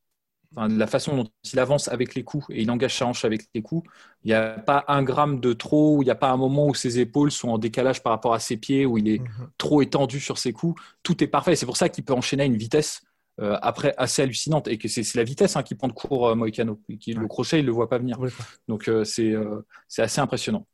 la 0.56 0.88
façon 0.88 1.16
dont 1.16 1.28
il 1.52 1.60
avance 1.60 1.88
avec 1.88 2.16
les 2.16 2.24
coups 2.24 2.46
et 2.50 2.62
il 2.62 2.72
engage 2.72 2.98
sa 2.98 3.08
hanche 3.08 3.26
avec 3.26 3.44
les 3.54 3.62
coups, 3.62 3.90
il 4.24 4.28
n'y 4.28 4.34
a 4.34 4.60
pas 4.60 4.86
un 4.88 5.04
gramme 5.04 5.40
de 5.40 5.54
trop, 5.54 6.02
il 6.02 6.06
n'y 6.06 6.12
a 6.12 6.16
pas 6.16 6.30
un 6.30 6.38
moment 6.38 6.68
où 6.68 6.76
ses 6.76 7.00
épaules 7.00 7.32
sont 7.32 7.50
en 7.50 7.58
décalage 7.58 8.04
par 8.04 8.12
rapport 8.12 8.34
à 8.34 8.40
ses 8.40 8.58
pieds, 8.58 8.86
où 8.86 8.98
il 8.98 9.08
est 9.08 9.20
mhm. 9.20 9.50
trop 9.58 9.82
étendu 9.82 10.20
sur 10.20 10.38
ses 10.38 10.54
coups. 10.54 10.82
Tout 11.02 11.24
est 11.24 11.28
parfait. 11.28 11.56
C'est 11.56 11.66
pour 11.66 11.78
ça 11.78 11.90
qu'il 11.90 12.06
peut 12.06 12.14
enchaîner 12.14 12.44
à 12.44 12.46
une 12.46 12.58
vitesse 12.58 13.02
euh, 13.42 13.58
après 13.64 13.96
assez 13.98 14.22
hallucinante 14.22 14.68
et 14.68 14.78
que 14.78 14.88
c'est 14.88 15.16
la 15.16 15.24
vitesse 15.24 15.56
hein, 15.56 15.64
qui 15.64 15.74
prend 15.74 15.88
de 15.88 15.94
cours 15.94 16.30
euh, 16.30 16.36
Moïcano. 16.36 16.80
Le 16.88 17.28
crochet, 17.28 17.58
il 17.58 17.64
ne 17.64 17.68
le 17.68 17.72
voit 17.72 17.90
pas 17.90 17.98
venir. 17.98 18.20
Donc 18.68 18.88
euh, 18.88 19.04
c'est 19.04 19.34
assez 19.98 20.22
impressionnant. 20.22 20.68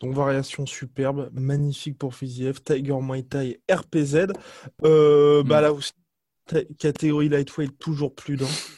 Donc 0.00 0.14
variation 0.14 0.64
superbe, 0.64 1.30
magnifique 1.34 1.98
pour 1.98 2.14
Fiziev, 2.14 2.62
Tiger 2.62 2.98
Muay 3.02 3.24
Thai, 3.24 3.60
RPZ. 3.70 4.28
Bah 4.80 4.88
mm. 4.88 5.48
là 5.48 5.72
aussi, 5.72 5.92
catégorie 6.78 7.28
lightweight 7.28 7.78
toujours 7.78 8.14
plus 8.14 8.36
dense. 8.36 8.70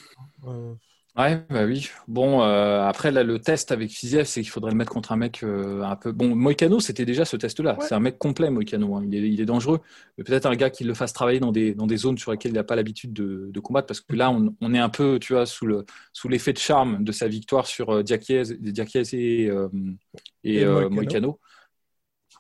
Euh, 0.47 0.75
ouais, 1.17 1.45
bah 1.51 1.65
oui. 1.65 1.89
Bon, 2.07 2.43
euh, 2.43 2.83
après, 2.83 3.11
là, 3.11 3.23
le 3.23 3.39
test 3.39 3.73
avec 3.73 3.91
Fiziev, 3.91 4.25
c'est 4.25 4.43
qu'il 4.43 4.51
faudrait 4.51 4.71
le 4.71 4.77
mettre 4.77 4.93
contre 4.93 5.13
un 5.13 5.17
mec 5.17 5.43
euh, 5.43 5.83
un 5.83 5.97
peu. 5.97 6.13
Bon, 6.13 6.35
Moïcano, 6.35 6.81
c'était 6.81 7.05
déjà 7.05 7.25
ce 7.25 7.37
test-là. 7.37 7.77
C'est 7.81 7.95
un 7.95 8.01
mec 8.01 8.19
complet, 8.19 8.51
Moïcano. 8.51 8.97
Hein. 8.97 9.05
Il, 9.11 9.41
est, 9.41 9.45
dangereux. 9.45 9.81
Peut-être 10.17 10.47
un 10.47 10.57
gars 10.57 10.71
qui 10.71 10.85
le 10.85 10.95
fasse 10.95 11.13
travailler 11.13 11.41
dans 11.41 11.53
des, 11.53 11.75
dans 11.75 11.87
des 11.87 11.97
zones 11.97 12.19
sur 12.19 12.31
lesquelles 12.31 12.53
il 12.53 12.57
n'a 12.57 12.65
pas 12.65 12.77
l'habitude 12.77 13.13
de, 13.13 13.61
combattre, 13.61 13.87
parce 13.87 14.01
que 14.01 14.15
là, 14.15 14.31
on, 14.31 14.75
est 14.75 14.79
un 14.79 14.89
peu, 14.89 15.19
tu 15.19 15.33
vois, 15.33 15.47
sous 15.47 15.67
le 15.67 15.85
sous 16.13 16.29
l'effet 16.29 16.53
de 16.53 16.59
charme 16.59 17.05
de 17.05 17.13
sa 17.13 17.29
victoire 17.29 17.67
sur 17.67 18.03
Diakiez, 18.05 18.43
et, 19.13 19.51
et, 20.45 20.65
Moïcano. 20.65 21.41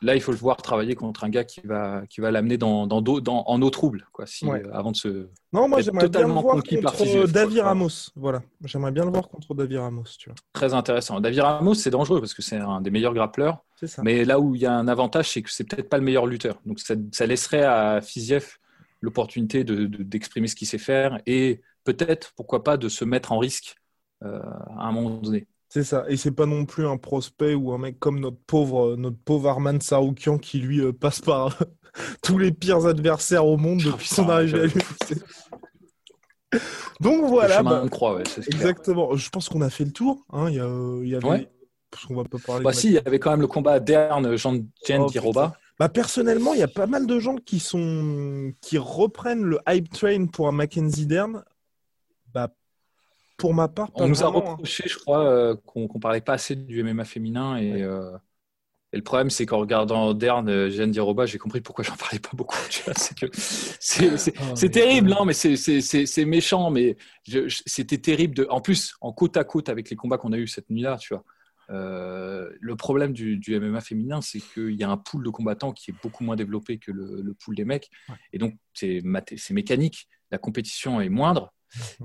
Là, 0.00 0.14
il 0.14 0.20
faut 0.20 0.32
le 0.32 0.38
voir 0.38 0.58
travailler 0.58 0.94
contre 0.94 1.24
un 1.24 1.28
gars 1.28 1.44
qui 1.44 1.60
va, 1.64 2.02
qui 2.08 2.20
va 2.20 2.30
l'amener 2.30 2.56
dans, 2.56 2.86
dans, 2.86 3.02
dans, 3.02 3.44
en 3.46 3.62
eau 3.62 3.70
trouble, 3.70 4.06
quoi, 4.12 4.26
si, 4.26 4.48
euh, 4.48 4.62
avant 4.72 4.92
de 4.92 4.96
se. 4.96 5.28
Non, 5.52 5.68
moi 5.68 5.80
j'aimerais 5.80 6.08
bien 6.08 6.26
le 6.26 6.32
voir 6.32 6.44
contre 6.44 7.26
David 7.26 7.58
Ramos. 7.58 8.10
Voilà, 8.14 8.42
j'aimerais 8.64 8.92
bien 8.92 9.04
le 9.04 9.10
voir 9.10 9.28
contre 9.28 9.54
David 9.54 9.78
Ramos. 9.78 10.04
Tu 10.18 10.30
vois. 10.30 10.36
Très 10.52 10.74
intéressant. 10.74 11.20
David 11.20 11.40
Ramos, 11.40 11.74
c'est 11.74 11.90
dangereux 11.90 12.20
parce 12.20 12.34
que 12.34 12.42
c'est 12.42 12.56
un 12.56 12.80
des 12.80 12.90
meilleurs 12.90 13.14
grappleurs. 13.14 13.64
Mais 14.02 14.24
là 14.24 14.40
où 14.40 14.54
il 14.54 14.60
y 14.60 14.66
a 14.66 14.72
un 14.72 14.88
avantage, 14.88 15.30
c'est 15.30 15.42
que 15.42 15.50
c'est 15.50 15.64
peut-être 15.64 15.88
pas 15.88 15.98
le 15.98 16.04
meilleur 16.04 16.26
lutteur. 16.26 16.60
Donc 16.66 16.80
ça, 16.80 16.94
ça 17.12 17.26
laisserait 17.26 17.64
à 17.64 18.00
Fiziev 18.00 18.58
l'opportunité 19.00 19.64
d'exprimer 19.64 20.46
de, 20.46 20.50
ce 20.50 20.56
qu'il 20.56 20.66
sait 20.66 20.78
faire 20.78 21.20
et 21.26 21.60
peut-être, 21.84 22.32
pourquoi 22.36 22.64
pas, 22.64 22.76
de 22.76 22.88
se 22.88 23.04
mettre 23.04 23.32
en 23.32 23.38
risque 23.38 23.76
euh, 24.24 24.40
à 24.76 24.88
un 24.88 24.92
moment 24.92 25.10
donné. 25.10 25.46
C'est 25.68 25.84
ça. 25.84 26.04
Et 26.08 26.16
c'est 26.16 26.30
pas 26.30 26.46
non 26.46 26.64
plus 26.64 26.86
un 26.86 26.96
prospect 26.96 27.54
ou 27.54 27.72
un 27.72 27.78
mec 27.78 27.98
comme 27.98 28.20
notre 28.20 28.38
pauvre, 28.46 28.96
notre 28.96 29.18
pauvre 29.18 29.48
Arman 29.50 29.80
Saroukian 29.80 30.38
qui 30.38 30.58
lui 30.60 30.80
euh, 30.80 30.92
passe 30.92 31.20
par 31.20 31.58
tous 32.22 32.38
les 32.38 32.52
pires 32.52 32.86
adversaires 32.86 33.46
au 33.46 33.56
monde 33.56 33.82
depuis 33.82 34.08
son 34.08 34.28
arrivée 34.28 34.60
à 34.60 34.66
l'UFC. 34.66 35.22
Donc 37.00 37.26
voilà. 37.26 37.62
Bah, 37.62 37.84
exactement. 38.46 39.14
Je 39.14 39.28
pense 39.28 39.48
qu'on 39.48 39.60
a 39.60 39.70
fait 39.70 39.84
le 39.84 39.92
tour. 39.92 40.24
Hein. 40.32 40.48
Il 40.48 40.56
y, 40.56 40.60
a, 40.60 40.68
il 41.02 41.08
y 41.08 41.14
avait... 41.14 41.48
Parce 41.90 42.04
qu'on 42.04 42.16
va 42.16 42.24
pas 42.24 42.38
parler. 42.38 42.64
Bah 42.64 42.72
si, 42.72 42.88
il 42.88 42.92
y 42.94 42.98
avait 42.98 43.18
quand 43.18 43.30
même 43.30 43.40
le 43.40 43.46
combat 43.46 43.80
Dern, 43.80 44.36
Jean 44.36 44.58
Jen 44.86 45.02
oh, 45.02 45.32
Bah 45.78 45.88
personnellement, 45.88 46.52
il 46.52 46.60
y 46.60 46.62
a 46.62 46.68
pas 46.68 46.86
mal 46.86 47.06
de 47.06 47.18
gens 47.18 47.36
qui 47.36 47.60
sont 47.60 48.52
qui 48.60 48.76
reprennent 48.76 49.42
le 49.42 49.58
hype 49.66 49.90
train 49.90 50.26
pour 50.26 50.48
un 50.48 50.52
Mackenzie 50.52 51.06
Dern. 51.06 51.44
Pour 53.38 53.54
ma 53.54 53.68
part, 53.68 53.88
on 53.94 54.08
nous 54.08 54.24
a 54.24 54.26
hein. 54.26 54.30
reproché, 54.30 54.82
je 54.88 54.98
crois, 54.98 55.24
euh, 55.24 55.54
qu'on 55.64 55.82
ne 55.82 56.00
parlait 56.00 56.20
pas 56.20 56.32
assez 56.32 56.56
du 56.56 56.82
MMA 56.82 57.04
féminin 57.04 57.62
euh, 57.62 58.18
et, 58.92 58.96
le 58.96 59.02
problème, 59.02 59.30
c'est 59.30 59.46
qu'en 59.46 59.58
regardant 59.58 60.12
Dern, 60.12 60.48
euh, 60.48 60.70
Jeanne 60.70 60.90
Diroba, 60.90 61.24
j'ai 61.24 61.38
compris 61.38 61.60
pourquoi 61.60 61.84
j'en 61.84 61.94
parlais 61.94 62.18
pas 62.18 62.32
beaucoup. 62.32 62.56
C'est 63.80 64.32
oh, 64.40 64.68
terrible, 64.68 65.10
non, 65.10 65.24
mais 65.24 65.34
c'est 65.34 66.24
méchant, 66.24 66.70
mais 66.70 66.96
c'était 67.64 67.98
terrible. 67.98 68.34
De, 68.34 68.46
en 68.50 68.60
plus, 68.60 68.96
en 69.00 69.12
côte 69.12 69.36
à 69.36 69.44
côte 69.44 69.68
avec 69.68 69.88
les 69.88 69.94
combats 69.94 70.18
qu'on 70.18 70.32
a 70.32 70.38
eu 70.38 70.48
cette 70.48 70.68
nuit-là, 70.68 70.96
tu 70.96 71.14
vois. 71.14 71.22
le 71.68 72.74
problème 72.74 73.12
du, 73.12 73.40
MMA 73.48 73.82
féminin, 73.82 74.20
c'est 74.20 74.40
qu'il 74.40 74.74
y 74.74 74.82
a 74.82 74.90
un 74.90 74.96
pool 74.96 75.24
de 75.24 75.30
combattants 75.30 75.72
qui 75.72 75.92
est 75.92 75.94
beaucoup 76.02 76.24
moins 76.24 76.34
développé 76.34 76.78
que 76.78 76.90
le, 76.90 77.34
pool 77.34 77.54
des 77.54 77.64
mecs. 77.64 77.88
Et 78.32 78.38
donc, 78.38 78.56
c'est 78.74 79.00
mécanique. 79.50 80.08
La 80.32 80.38
compétition 80.38 81.00
est 81.00 81.08
moindre. 81.08 81.52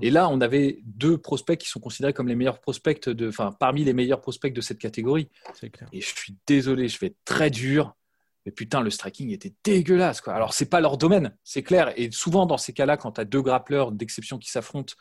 Et 0.02 0.10
là, 0.10 0.28
on 0.28 0.40
avait 0.40 0.80
deux 0.84 1.18
prospects 1.18 1.58
qui 1.58 1.68
sont 1.68 1.80
considérés 1.80 2.12
comme 2.12 2.28
les 2.28 2.34
meilleurs 2.34 2.60
prospects, 2.60 3.08
de, 3.08 3.28
enfin, 3.28 3.52
parmi 3.58 3.84
les 3.84 3.92
meilleurs 3.92 4.20
prospects 4.20 4.52
de 4.52 4.60
cette 4.60 4.78
catégorie. 4.78 5.28
Et 5.92 6.00
je 6.00 6.14
suis 6.14 6.36
désolé, 6.46 6.88
je 6.88 6.98
vais 6.98 7.08
être 7.08 7.24
très 7.24 7.50
dur. 7.50 7.94
Mais 8.46 8.52
putain, 8.52 8.82
le 8.82 8.90
striking 8.90 9.30
était 9.30 9.54
dégueulasse. 9.64 10.20
Quoi. 10.20 10.34
Alors, 10.34 10.52
c'est 10.52 10.68
pas 10.68 10.80
leur 10.80 10.98
domaine, 10.98 11.34
c'est 11.44 11.62
clair. 11.62 11.92
Et 11.96 12.10
souvent, 12.10 12.44
dans 12.44 12.58
ces 12.58 12.74
cas-là, 12.74 12.96
quand 12.96 13.12
tu 13.12 13.20
as 13.20 13.24
deux 13.24 13.40
grappleurs 13.40 13.90
d'exception 13.90 14.38
qui 14.38 14.50
s'affrontent, 14.50 14.94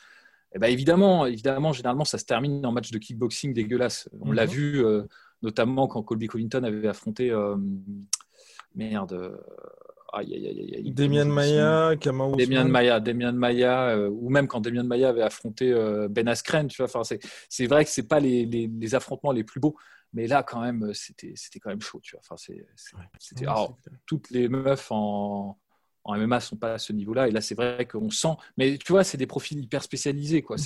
eh 0.55 0.59
ben 0.59 0.67
évidemment, 0.67 1.25
évidemment, 1.25 1.73
généralement, 1.73 2.05
ça 2.05 2.17
se 2.17 2.25
termine 2.25 2.65
en 2.65 2.71
match 2.71 2.91
de 2.91 2.97
kickboxing 2.99 3.53
dégueulasse. 3.53 4.07
On 4.21 4.31
l'a 4.31 4.45
mhm. 4.45 4.51
vu 4.51 4.85
euh, 4.85 5.03
notamment 5.41 5.87
quand 5.87 6.03
Colby 6.03 6.27
Covington 6.27 6.63
avait 6.63 6.87
affronté. 6.87 7.31
Euh, 7.31 7.57
merde. 8.75 9.37
Demian 10.21 11.25
Maya, 11.25 11.95
Kamau 11.99 12.35
Demian 12.35 12.67
Maya, 12.67 12.99
Demian 12.99 13.33
Maya, 13.33 13.89
euh, 13.89 14.09
ou 14.09 14.29
même 14.29 14.47
quand 14.47 14.61
Demian 14.61 14.83
Maya 14.83 15.09
avait 15.09 15.23
affronté 15.23 15.71
euh, 15.71 16.07
Ben 16.07 16.27
Askren, 16.27 16.67
tu 16.67 16.77
vois. 16.77 16.85
Enfin, 16.85 17.17
c'est 17.49 17.67
vrai 17.67 17.85
que 17.85 17.91
c'est 17.91 18.07
pas 18.07 18.19
les, 18.19 18.45
les, 18.45 18.95
affrontements 18.95 19.31
les 19.31 19.43
plus 19.43 19.59
beaux, 19.59 19.75
mais 20.13 20.27
là 20.27 20.43
quand 20.43 20.61
même, 20.61 20.93
c'était 20.93 21.59
quand 21.59 21.69
même 21.69 21.81
chaud, 21.81 21.99
tu 22.01 22.15
vois. 22.15 22.21
Enfin, 22.27 22.35
c'était 22.37 23.45
toutes 24.05 24.29
les 24.29 24.47
meufs 24.47 24.91
en, 24.91 25.57
en 26.03 26.15
MMA 26.15 26.39
sont 26.39 26.57
pas 26.57 26.73
à 26.73 26.77
ce 26.77 26.93
niveau-là, 26.93 27.27
et 27.27 27.31
là 27.31 27.41
c'est 27.41 27.55
vrai 27.55 27.87
qu'on 27.87 28.09
sent, 28.09 28.35
mais 28.57 28.77
tu 28.77 28.91
vois, 28.91 29.03
c'est 29.03 29.17
des 29.17 29.27
profils 29.27 29.59
hyper 29.59 29.83
spécialisés, 29.83 30.41
quoi. 30.41 30.57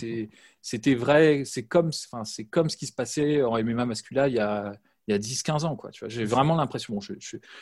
C'était 0.62 0.96
vrai, 0.96 1.44
c'est 1.46 1.66
comme, 1.66 1.92
enfin, 2.12 2.26
c'est 2.26 2.46
comme 2.46 2.70
ce 2.70 2.78
qui 2.78 2.88
se 2.88 2.94
passait 2.94 3.44
en 3.44 3.58
MMA 3.58 3.86
masculin 3.86 4.28
il 4.28 4.34
y 4.34 4.40
a 4.40 4.74
il 5.08 5.12
y 5.12 5.16
a 5.16 5.20
10-15 5.20 5.66
ans. 5.66 5.76
Quoi, 5.76 5.92
tu 5.92 6.02
vois. 6.02 6.10
J'ai 6.10 6.26
vraiment 6.26 6.56
l'impression, 6.56 7.00
je, 7.00 7.14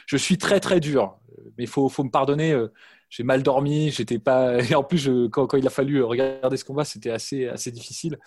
je, 0.05 0.17
suis 0.17 0.37
très 0.37 0.59
très 0.59 0.79
dur, 0.79 1.17
mais 1.57 1.65
il 1.65 1.67
faut, 1.67 1.87
faut, 1.89 2.03
me 2.03 2.09
pardonner, 2.09 2.51
euh, 2.51 2.71
j'ai 3.09 3.23
mal 3.23 3.43
dormi, 3.43 3.91
j'étais 3.91 4.19
pas... 4.19 4.57
Et 4.69 4.75
en 4.75 4.83
plus, 4.83 5.09
quand, 5.31 5.47
quand, 5.47 5.57
il 5.57 5.67
a 5.67 5.69
fallu 5.69 6.03
regarder 6.03 6.57
ce 6.57 6.65
combat, 6.65 6.85
c'était 6.85 7.11
assez, 7.11 7.47
assez 7.47 7.71
difficile. 7.71 8.17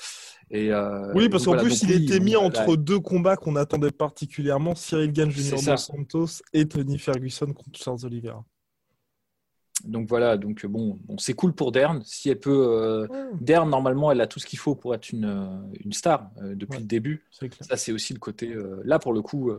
Et, 0.50 0.72
euh, 0.72 1.12
oui, 1.14 1.28
parce 1.28 1.44
qu'en 1.44 1.57
plus, 1.57 1.83
il 1.83 1.92
était 1.92 2.20
mis 2.20 2.37
entre 2.37 2.76
deux 2.76 3.00
combats 3.00 3.37
qu'on 3.37 3.57
attendait 3.57 3.90
particulièrement, 3.90 4.74
Cyril 4.74 5.12
Gann 5.12 5.31
Junior 5.31 5.61
dos 5.61 5.76
Santos 5.76 6.42
et 6.52 6.66
Tony 6.66 6.98
Ferguson 6.98 7.52
contre 7.52 7.78
Charles 7.78 8.04
Oliveira 8.04 8.44
donc 9.84 10.08
voilà, 10.08 10.36
donc 10.36 10.66
bon, 10.66 10.98
bon 11.04 11.18
c'est 11.18 11.34
cool 11.34 11.54
pour 11.54 11.72
Dern. 11.72 12.02
Si 12.04 12.28
elle 12.28 12.40
peut, 12.40 12.66
euh, 12.68 13.06
Dern 13.40 13.68
normalement, 13.68 14.10
elle 14.10 14.20
a 14.20 14.26
tout 14.26 14.40
ce 14.40 14.46
qu'il 14.46 14.58
faut 14.58 14.74
pour 14.74 14.94
être 14.94 15.10
une, 15.10 15.24
euh, 15.24 15.76
une 15.84 15.92
star 15.92 16.30
euh, 16.42 16.54
depuis 16.54 16.78
le 16.78 16.84
début. 16.84 17.26
Ça, 17.60 17.76
c'est 17.76 17.92
aussi 17.92 18.12
le 18.12 18.18
côté. 18.18 18.54
là, 18.84 18.98
pour 18.98 19.12
le 19.12 19.22
coup, 19.22 19.52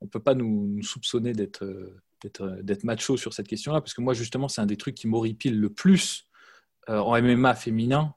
on 0.00 0.06
peut 0.06 0.20
pas 0.20 0.34
nous, 0.34 0.82
soupçonner 0.82 1.32
d'être 1.32 1.64
d'être 2.22 2.82
macho 2.82 3.16
sur 3.16 3.32
cette 3.32 3.46
question-là, 3.46 3.80
parce 3.80 3.94
que 3.94 4.00
moi, 4.00 4.12
justement, 4.12 4.48
c'est 4.48 4.60
un 4.60 4.66
des 4.66 4.76
trucs 4.76 4.96
qui 4.96 5.06
m'horripile 5.06 5.60
le 5.60 5.70
plus 5.70 6.26
en 6.88 7.20
MMA 7.20 7.54
féminin, 7.54 8.14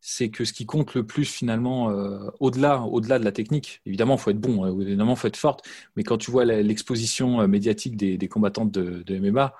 c'est 0.00 0.30
que 0.30 0.44
ce 0.44 0.52
qui 0.52 0.66
compte 0.66 0.94
le 0.94 1.06
plus 1.06 1.26
finalement, 1.26 1.86
au-delà, 2.40 2.80
au-delà 2.80 3.20
de 3.20 3.24
la 3.24 3.30
technique, 3.30 3.82
évidemment, 3.86 4.16
il 4.16 4.20
faut 4.20 4.30
être 4.30 4.40
bon, 4.40 4.64
hein, 4.64 4.80
évidemment, 4.80 5.12
il 5.12 5.16
faut 5.18 5.28
être 5.28 5.36
forte, 5.36 5.64
mais 5.94 6.02
quand 6.02 6.18
tu 6.18 6.30
vois 6.32 6.44
l'exposition 6.44 7.46
médiatique 7.46 7.96
des, 7.96 8.18
des 8.18 8.28
combattantes 8.28 8.72
de, 8.72 9.04
de 9.04 9.18
MMA, 9.18 9.54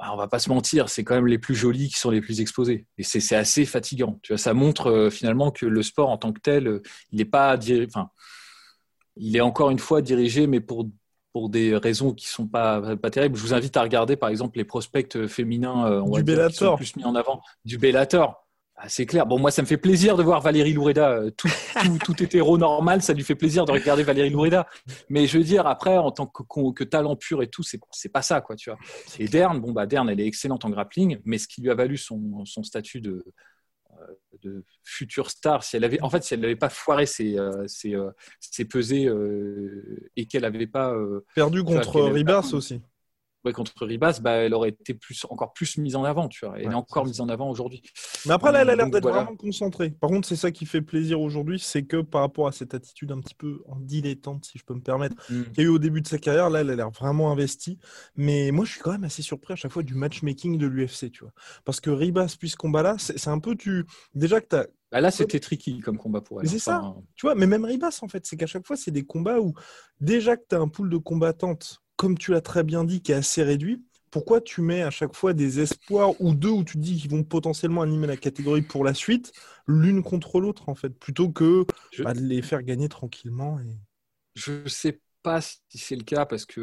on 0.00 0.16
va 0.16 0.28
pas 0.28 0.38
se 0.38 0.48
mentir, 0.48 0.88
c'est 0.88 1.04
quand 1.04 1.14
même 1.14 1.26
les 1.26 1.38
plus 1.38 1.54
jolis 1.54 1.88
qui 1.88 1.98
sont 1.98 2.10
les 2.10 2.20
plus 2.20 2.40
exposés. 2.40 2.86
Et 2.98 3.02
c'est 3.02 3.36
assez 3.36 3.64
fatigant. 3.64 4.18
Tu 4.22 4.32
vois, 4.32 4.38
ça 4.38 4.54
montre 4.54 4.90
euh, 4.90 5.10
finalement 5.10 5.50
que 5.50 5.66
le 5.66 5.82
sport 5.82 6.10
en 6.10 6.18
tant 6.18 6.32
que 6.32 6.40
tel, 6.40 6.68
euh, 6.68 6.82
il 7.10 7.18
n'est 7.18 7.24
pas, 7.24 7.58
enfin, 7.86 8.10
il 9.16 9.36
est 9.36 9.40
encore 9.40 9.70
une 9.70 9.78
fois 9.78 10.02
dirigé, 10.02 10.46
mais 10.46 10.60
pour 10.60 10.88
pour 11.32 11.50
des 11.50 11.76
raisons 11.76 12.14
qui 12.14 12.26
sont 12.26 12.46
pas 12.46 12.96
pas 12.96 13.10
terribles. 13.10 13.36
Je 13.36 13.42
vous 13.42 13.54
invite 13.54 13.76
à 13.76 13.82
regarder 13.82 14.16
par 14.16 14.28
exemple 14.30 14.56
les 14.56 14.64
prospects 14.64 15.26
féminins, 15.26 15.86
euh, 15.86 16.00
on 16.00 16.12
du 16.12 16.22
Bellator, 16.22 16.76
plus 16.76 16.96
mis 16.96 17.04
en 17.04 17.14
avant, 17.14 17.42
du 17.64 17.78
Bellator. 17.78 18.47
Ah, 18.80 18.88
c'est 18.88 19.06
clair. 19.06 19.26
Bon, 19.26 19.40
moi, 19.40 19.50
ça 19.50 19.60
me 19.60 19.66
fait 19.66 19.76
plaisir 19.76 20.16
de 20.16 20.22
voir 20.22 20.40
Valérie 20.40 20.72
Loureda. 20.72 21.10
Euh, 21.10 21.30
tout, 21.32 21.48
tout, 22.04 22.14
tout, 22.14 22.22
hétéro 22.22 22.56
normal, 22.58 23.02
ça 23.02 23.12
lui 23.12 23.24
fait 23.24 23.34
plaisir 23.34 23.64
de 23.64 23.72
regarder 23.72 24.04
Valérie 24.04 24.30
Loureda. 24.30 24.68
Mais 25.08 25.26
je 25.26 25.36
veux 25.36 25.42
dire, 25.42 25.66
après, 25.66 25.98
en 25.98 26.12
tant 26.12 26.26
que, 26.26 26.72
que 26.72 26.84
talent 26.84 27.16
pur 27.16 27.42
et 27.42 27.48
tout, 27.48 27.64
c'est, 27.64 28.08
pas 28.08 28.22
ça, 28.22 28.40
quoi, 28.40 28.54
tu 28.54 28.70
vois. 28.70 28.78
Et 29.18 29.26
Dern, 29.26 29.60
bon, 29.60 29.72
bah, 29.72 29.86
Dern, 29.86 30.08
elle 30.08 30.20
est 30.20 30.26
excellente 30.26 30.64
en 30.64 30.70
grappling, 30.70 31.18
mais 31.24 31.38
ce 31.38 31.48
qui 31.48 31.60
lui 31.60 31.70
a 31.70 31.74
valu 31.74 31.96
son, 31.96 32.44
son 32.44 32.62
statut 32.62 33.00
de, 33.00 33.24
euh, 33.94 34.06
de 34.44 34.64
future 34.84 35.28
star, 35.28 35.64
si 35.64 35.76
elle 35.76 35.82
avait, 35.82 36.00
en 36.00 36.08
fait, 36.08 36.22
si 36.22 36.34
elle 36.34 36.40
n'avait 36.40 36.54
pas 36.54 36.68
foiré 36.68 37.06
ses, 37.06 37.36
euh, 37.36 37.66
ses, 37.66 37.96
ses 38.38 38.64
pesées 38.64 39.10
et 40.14 40.26
qu'elle 40.26 40.42
n'avait 40.42 40.68
pas. 40.68 40.94
Perdu 41.34 41.64
contre 41.64 42.00
Ribas 42.02 42.50
aussi 42.52 42.80
contre 43.52 43.86
Ribas, 43.86 44.20
bah, 44.20 44.32
elle 44.32 44.54
aurait 44.54 44.70
été 44.70 44.94
plus, 44.94 45.26
encore 45.30 45.52
plus 45.52 45.78
mise 45.78 45.96
en 45.96 46.04
avant, 46.04 46.28
tu 46.28 46.44
vois. 46.44 46.58
Elle 46.58 46.70
est 46.70 46.74
encore 46.74 47.06
mise 47.06 47.20
en 47.20 47.28
avant 47.28 47.50
aujourd'hui. 47.50 47.82
Mais 48.26 48.32
après, 48.32 48.52
là, 48.52 48.62
elle 48.62 48.70
a 48.70 48.76
l'air 48.76 48.90
d'être 48.90 49.08
vraiment 49.08 49.36
concentrée. 49.36 49.90
Par 49.90 50.10
contre, 50.10 50.28
c'est 50.28 50.36
ça 50.36 50.50
qui 50.50 50.66
fait 50.66 50.82
plaisir 50.82 51.20
aujourd'hui, 51.20 51.58
c'est 51.58 51.84
que 51.84 52.02
par 52.02 52.20
rapport 52.20 52.46
à 52.46 52.52
cette 52.52 52.74
attitude 52.74 53.12
un 53.12 53.20
petit 53.20 53.34
peu 53.34 53.62
en 53.66 53.76
dilettante, 53.76 54.44
si 54.44 54.58
je 54.58 54.64
peux 54.64 54.74
me 54.74 54.82
permettre, 54.82 55.16
mm. 55.30 55.44
qu'il 55.44 55.58
y 55.58 55.60
a 55.60 55.64
eu 55.64 55.68
au 55.68 55.78
début 55.78 56.02
de 56.02 56.08
sa 56.08 56.18
carrière, 56.18 56.50
là, 56.50 56.60
elle 56.60 56.70
a 56.70 56.76
l'air 56.76 56.90
vraiment 56.90 57.30
investie. 57.32 57.78
Mais 58.16 58.50
moi, 58.50 58.64
je 58.64 58.72
suis 58.72 58.80
quand 58.80 58.92
même 58.92 59.04
assez 59.04 59.22
surpris 59.22 59.54
à 59.54 59.56
chaque 59.56 59.72
fois 59.72 59.82
du 59.82 59.94
matchmaking 59.94 60.58
de 60.58 60.66
l'UFC, 60.66 61.10
tu 61.10 61.24
vois. 61.24 61.32
Parce 61.64 61.80
que 61.80 61.90
Ribas, 61.90 62.36
puis 62.38 62.50
ce 62.50 62.56
combat-là, 62.56 62.96
c'est 62.98 63.28
un 63.28 63.38
peu 63.38 63.54
tu. 63.54 63.84
Déjà 64.14 64.40
que 64.40 64.48
tu 64.48 64.56
as 64.56 64.66
bah, 64.90 65.02
là, 65.02 65.10
c'était 65.10 65.38
tricky 65.38 65.80
comme 65.80 65.98
combat 65.98 66.22
pour 66.22 66.40
elle. 66.40 66.48
C'est 66.48 66.58
ça. 66.58 66.94
Tu 67.14 67.26
vois, 67.26 67.34
mais 67.34 67.46
même 67.46 67.64
Ribas, 67.64 67.98
en 68.00 68.08
fait, 68.08 68.24
c'est 68.24 68.36
qu'à 68.36 68.46
chaque 68.46 68.66
fois, 68.66 68.76
c'est 68.76 68.90
des 68.90 69.04
combats 69.04 69.38
où 69.38 69.52
déjà 70.00 70.36
que 70.36 70.44
tu 70.48 70.56
as 70.56 70.60
un 70.60 70.68
pool 70.68 70.88
de 70.88 70.96
combattantes 70.96 71.82
comme 71.98 72.16
tu 72.16 72.30
l'as 72.30 72.40
très 72.40 72.62
bien 72.62 72.84
dit, 72.84 73.02
qui 73.02 73.12
est 73.12 73.16
assez 73.16 73.42
réduit, 73.42 73.82
pourquoi 74.10 74.40
tu 74.40 74.62
mets 74.62 74.82
à 74.82 74.90
chaque 74.90 75.14
fois 75.14 75.34
des 75.34 75.60
espoirs 75.60 76.18
ou 76.20 76.34
deux 76.34 76.48
où 76.48 76.64
tu 76.64 76.74
te 76.74 76.82
dis 76.82 76.96
qu'ils 76.96 77.10
vont 77.10 77.24
potentiellement 77.24 77.82
animer 77.82 78.06
la 78.06 78.16
catégorie 78.16 78.62
pour 78.62 78.84
la 78.84 78.94
suite, 78.94 79.32
l'une 79.66 80.02
contre 80.02 80.40
l'autre 80.40 80.68
en 80.68 80.74
fait, 80.74 80.90
plutôt 80.90 81.28
que 81.28 81.66
bah, 81.98 82.14
de 82.14 82.20
les 82.20 82.40
faire 82.40 82.62
gagner 82.62 82.88
tranquillement 82.88 83.58
et... 83.60 83.76
Je 84.34 84.66
sais 84.68 85.00
pas 85.24 85.40
si 85.40 85.58
c'est 85.74 85.96
le 85.96 86.04
cas 86.04 86.24
parce 86.24 86.46
qu'ils 86.46 86.62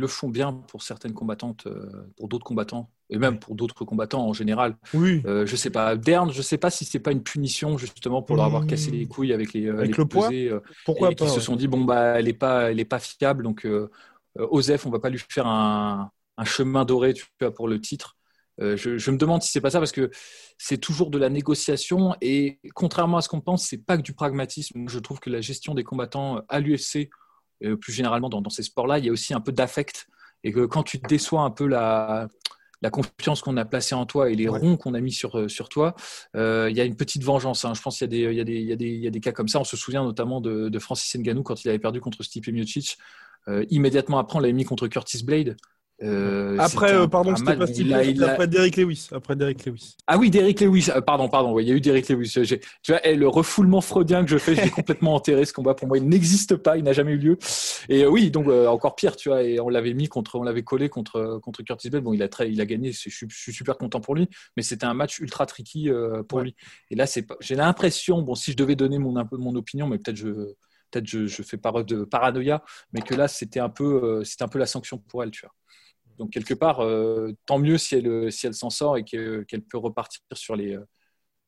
le 0.00 0.06
font 0.06 0.30
bien 0.30 0.54
pour 0.54 0.82
certaines 0.82 1.12
combattantes, 1.12 1.66
euh, 1.66 2.10
pour 2.16 2.28
d'autres 2.28 2.46
combattants 2.46 2.90
et 3.10 3.18
même 3.18 3.38
pour 3.38 3.54
d'autres 3.54 3.84
combattants 3.84 4.26
en 4.26 4.32
général. 4.32 4.76
Oui. 4.94 5.20
Euh, 5.26 5.44
je 5.44 5.54
sais 5.54 5.68
pas, 5.68 5.96
Dern, 5.96 6.32
je 6.32 6.40
sais 6.40 6.56
pas 6.56 6.70
si 6.70 6.86
c'est 6.86 6.98
pas 6.98 7.12
une 7.12 7.22
punition 7.22 7.76
justement 7.76 8.22
pour 8.22 8.36
leur 8.36 8.46
avoir 8.46 8.66
cassé 8.66 8.90
les 8.90 9.06
couilles 9.06 9.34
avec 9.34 9.52
les, 9.52 9.68
avec 9.68 9.98
le 9.98 10.06
poids. 10.06 10.30
Pourquoi 10.86 11.12
et 11.12 11.14
pas, 11.14 11.26
Ils 11.26 11.30
se 11.30 11.40
sont 11.40 11.56
dit 11.56 11.68
bon 11.68 11.84
bah 11.84 12.18
elle 12.18 12.28
est 12.28 12.32
pas, 12.32 12.70
elle 12.70 12.80
est 12.80 12.86
pas 12.86 12.98
fiable 13.00 13.42
donc 13.42 13.66
euh, 13.66 13.90
Osef, 14.38 14.86
on 14.86 14.90
va 14.90 15.00
pas 15.00 15.10
lui 15.10 15.20
faire 15.28 15.46
un, 15.46 16.10
chemin 16.44 16.84
doré 16.84 17.14
tu 17.14 17.26
vois, 17.40 17.52
pour 17.52 17.68
le 17.68 17.80
titre. 17.80 18.16
Euh, 18.60 18.76
je, 18.76 19.10
me 19.10 19.16
demande 19.16 19.42
si 19.42 19.50
c'est 19.50 19.60
pas 19.60 19.70
ça 19.70 19.78
parce 19.78 19.92
que 19.92 20.10
c'est 20.58 20.78
toujours 20.78 21.10
de 21.10 21.18
la 21.18 21.30
négociation 21.30 22.14
et 22.20 22.60
contrairement 22.74 23.16
à 23.16 23.22
ce 23.22 23.28
qu'on 23.28 23.40
pense, 23.40 23.66
c'est 23.66 23.84
pas 23.84 23.96
que 23.96 24.02
du 24.02 24.12
pragmatisme. 24.12 24.86
Je 24.88 24.98
trouve 24.98 25.18
que 25.18 25.30
la 25.30 25.40
gestion 25.40 25.74
des 25.74 25.84
combattants 25.84 26.42
à 26.48 26.60
l'UFC, 26.60 27.08
euh, 27.64 27.76
plus 27.76 27.92
généralement 27.92 28.28
dans, 28.28 28.48
ces 28.50 28.62
sports-là, 28.62 28.98
il 28.98 29.06
y 29.06 29.08
a 29.08 29.12
aussi 29.12 29.32
un 29.32 29.40
peu 29.40 29.52
d'affect 29.52 30.06
et 30.44 30.52
que 30.52 30.66
quand 30.66 30.82
tu 30.82 30.98
déçois 30.98 31.42
un 31.42 31.50
peu 31.50 31.66
la, 31.66 32.28
confiance 32.92 33.42
qu'on 33.42 33.56
a 33.56 33.64
placée 33.64 33.94
en 33.94 34.06
toi 34.06 34.30
et 34.30 34.34
les 34.34 34.48
ronds 34.48 34.78
qu'on 34.78 34.94
a 34.94 35.00
mis 35.00 35.12
sur, 35.12 35.50
sur 35.50 35.68
toi, 35.68 35.94
il 36.34 36.72
y 36.74 36.80
a 36.80 36.84
une 36.84 36.96
petite 36.96 37.22
vengeance. 37.22 37.64
Hein. 37.64 37.74
Je 37.74 37.82
pense 37.82 37.98
qu'il 37.98 38.12
y, 38.12 38.16
y, 38.16 39.00
y, 39.02 39.06
a 39.06 39.10
des 39.10 39.20
cas 39.20 39.32
comme 39.32 39.48
ça. 39.48 39.60
On 39.60 39.64
se 39.64 39.76
souvient 39.76 40.02
notamment 40.02 40.40
de, 40.40 40.78
Francis 40.78 41.14
Ngannou 41.14 41.42
quand 41.42 41.62
il 41.64 41.68
avait 41.68 41.78
perdu 41.78 42.00
contre 42.00 42.22
Stipe 42.22 42.48
Miocic. 42.48 42.98
Euh, 43.48 43.64
immédiatement 43.70 44.18
après, 44.18 44.38
on 44.38 44.40
l'a 44.40 44.52
mis 44.52 44.64
contre 44.64 44.88
Curtis 44.88 45.24
Blade. 45.24 45.56
Euh, 46.02 46.56
après, 46.58 46.94
euh, 46.94 47.06
pardon, 47.06 47.36
c'était 47.36 47.56
pas 47.56 47.66
Steve 47.66 47.92
après 48.22 48.46
Derrick 48.46 48.78
Lewis. 48.78 49.08
Après 49.12 49.36
Derrick 49.36 49.66
Lewis. 49.66 49.96
Ah 50.06 50.16
oui, 50.16 50.30
Derrick 50.30 50.58
Lewis. 50.62 50.88
pardon, 51.04 51.28
pardon. 51.28 51.58
il 51.58 51.68
y 51.68 51.70
a 51.70 51.74
eu 51.74 51.80
Derrick 51.80 52.08
Lewis. 52.08 52.32
Tu 52.82 52.92
vois, 52.92 53.06
eh, 53.06 53.14
le 53.16 53.28
refoulement 53.28 53.82
freudien 53.82 54.24
que 54.24 54.30
je 54.30 54.38
fais, 54.38 54.54
j'ai 54.54 54.70
complètement 54.70 55.14
enterré 55.14 55.44
ce 55.44 55.52
combat. 55.52 55.74
Pour 55.74 55.88
moi, 55.88 55.98
il 55.98 56.08
n'existe 56.08 56.56
pas. 56.56 56.78
Il 56.78 56.84
n'a 56.84 56.94
jamais 56.94 57.12
eu 57.12 57.18
lieu. 57.18 57.38
Et 57.90 58.06
oui, 58.06 58.30
donc 58.30 58.48
encore 58.48 58.96
pire, 58.96 59.14
tu 59.14 59.28
vois. 59.28 59.42
Et 59.42 59.60
on 59.60 59.68
l'avait 59.68 59.92
mis 59.92 60.08
contre, 60.08 60.36
on 60.36 60.42
l'avait 60.42 60.62
collé 60.62 60.88
contre 60.88 61.38
contre 61.42 61.62
Curtis 61.62 61.90
Blade. 61.90 62.02
Bon, 62.02 62.14
il 62.14 62.22
a 62.22 62.28
très, 62.28 62.50
il 62.50 62.62
a 62.62 62.66
gagné. 62.66 62.92
Je 62.92 63.10
suis, 63.10 63.26
super 63.28 63.76
content 63.76 64.00
pour 64.00 64.14
lui. 64.14 64.28
Mais 64.56 64.62
c'était 64.62 64.86
un 64.86 64.94
match 64.94 65.18
ultra 65.18 65.44
tricky 65.44 65.90
pour 66.28 66.40
lui. 66.40 66.54
Et 66.90 66.94
là, 66.94 67.06
c'est, 67.06 67.26
j'ai 67.40 67.56
l'impression, 67.56 68.22
bon, 68.22 68.34
si 68.34 68.52
je 68.52 68.56
devais 68.56 68.74
donner 68.74 68.98
mon 68.98 69.16
un 69.16 69.26
peu 69.26 69.36
mon 69.36 69.54
opinion, 69.54 69.86
mais 69.86 69.98
peut-être 69.98 70.16
je 70.16 70.54
peut-être 70.90 71.06
je, 71.06 71.26
je, 71.26 71.42
fais 71.42 71.56
part 71.56 71.84
de 71.84 72.04
paranoïa, 72.04 72.62
mais 72.92 73.00
que 73.00 73.14
là, 73.14 73.28
c'était 73.28 73.60
un, 73.60 73.68
peu, 73.68 74.02
euh, 74.20 74.24
c'était 74.24 74.44
un 74.44 74.48
peu 74.48 74.58
la 74.58 74.66
sanction 74.66 74.98
pour 74.98 75.22
elle. 75.22 75.30
Tu 75.30 75.42
vois. 75.42 75.54
Donc, 76.18 76.30
quelque 76.30 76.54
part, 76.54 76.80
euh, 76.80 77.32
tant 77.46 77.58
mieux 77.58 77.78
si 77.78 77.96
elle, 77.96 78.30
si 78.32 78.46
elle 78.46 78.54
s'en 78.54 78.70
sort 78.70 78.96
et 78.96 79.04
qu'elle 79.04 79.62
peut 79.62 79.78
repartir 79.78 80.20
sur 80.34 80.56
les, 80.56 80.78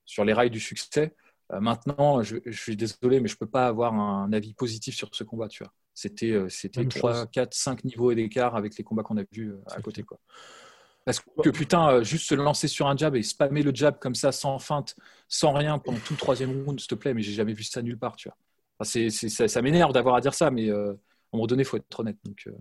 sur 0.05 0.25
les 0.25 0.33
rails 0.33 0.51
du 0.51 0.61
succès. 0.61 1.15
Euh, 1.53 1.61
maintenant, 1.61 2.23
je, 2.23 2.37
suis 2.51 2.77
désolé, 2.77 3.21
mais 3.21 3.29
je 3.29 3.35
ne 3.35 3.39
peux 3.39 3.51
pas 3.51 3.67
avoir 3.67 3.95
un 3.95 4.33
avis 4.33 4.55
positif 4.55 4.95
sur 4.95 5.15
ce 5.15 5.25
combat. 5.25 5.49
Tu 5.49 5.65
vois. 5.65 5.73
C'était, 5.95 6.35
c'était 6.49 6.87
3, 6.87 7.27
4, 7.27 7.53
5 7.53 7.85
niveaux 7.85 8.15
d'écart 8.15 8.57
avec 8.57 8.77
les 8.79 8.85
combats 8.85 9.03
qu'on 9.03 9.19
a 9.19 9.25
vus 9.31 9.55
à 9.71 9.81
côté. 9.83 10.03
Quoi. 10.03 10.19
Parce 11.05 11.21
que 11.21 11.51
putain, 11.51 12.03
juste 12.03 12.29
se 12.29 12.35
lancer 12.35 12.69
sur 12.69 12.87
un 12.87 12.97
jab 12.97 13.17
et 13.17 13.23
spammer 13.23 13.63
le 13.63 13.75
jab 13.75 13.99
comme 13.99 14.15
ça, 14.15 14.31
sans 14.31 14.59
feinte, 14.61 14.95
sans 15.29 15.53
rien 15.53 15.79
pendant 15.79 15.99
tout 15.99 16.13
le 16.13 16.19
troisième 16.19 16.65
round, 16.65 16.79
s'il 16.79 16.87
te 16.87 16.95
plaît, 16.95 17.13
mais 17.13 17.23
j'ai 17.23 17.33
jamais 17.33 17.53
vu 17.53 17.65
ça 17.65 17.83
nulle 17.83 17.99
part, 17.99 18.15
tu 18.15 18.29
vois 18.29 18.37
ça, 18.85 19.63
m'énerve 19.63 19.93
d'avoir 19.93 20.17
à 20.17 20.21
dire 20.21 20.35
ça, 20.35 20.51
mais 20.51 20.71
euh, 20.71 20.91
à 20.91 20.93
un 20.93 20.97
moment 21.35 21.47
donné, 21.47 21.63
il 21.63 21.67
faut 21.67 21.77
être 21.77 22.01
honnête. 22.01 22.19
Euh. 22.47 22.53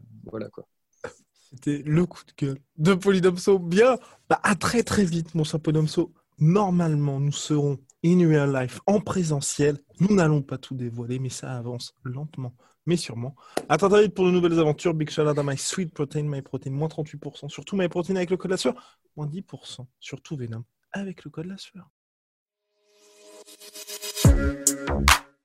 C'était 1.53 1.83
le 1.85 2.05
coup 2.05 2.23
de 2.25 2.45
gueule 2.45 2.59
de 2.77 2.93
Polydomso. 2.93 3.59
Bien, 3.59 3.97
bah, 4.29 4.39
à 4.43 4.55
très 4.55 4.83
très 4.83 5.03
vite, 5.03 5.35
mon 5.35 5.43
cher 5.43 5.59
Polydomso. 5.59 6.13
Normalement, 6.39 7.19
nous 7.19 7.31
serons 7.31 7.77
in 8.03 8.27
real 8.27 8.51
life, 8.51 8.79
en 8.87 8.99
présentiel. 8.99 9.77
Nous 9.99 10.15
n'allons 10.15 10.41
pas 10.41 10.57
tout 10.57 10.73
dévoiler, 10.73 11.19
mais 11.19 11.29
ça 11.29 11.55
avance 11.55 11.93
lentement, 12.03 12.55
mais 12.85 12.97
sûrement. 12.97 13.35
À 13.69 13.77
très 13.77 14.03
vite 14.03 14.15
pour 14.15 14.25
de 14.25 14.31
nouvelles 14.31 14.59
aventures. 14.59 14.93
Big 14.93 15.09
shout 15.09 15.21
My 15.43 15.57
Sweet 15.57 15.93
Protein, 15.93 16.23
My 16.23 16.41
Protein, 16.41 16.71
moins 16.71 16.87
38%. 16.87 17.49
Surtout 17.49 17.75
My 17.75 17.89
Protein 17.89 18.15
avec 18.15 18.31
le 18.31 18.37
code 18.37 18.51
la 18.51 18.57
sueur, 18.57 18.99
moins 19.15 19.27
10%. 19.27 19.85
Surtout 19.99 20.35
Venom 20.35 20.63
avec 20.93 21.23
le 21.23 21.29
code 21.29 21.45
la 21.45 21.57
sueur. 21.57 21.89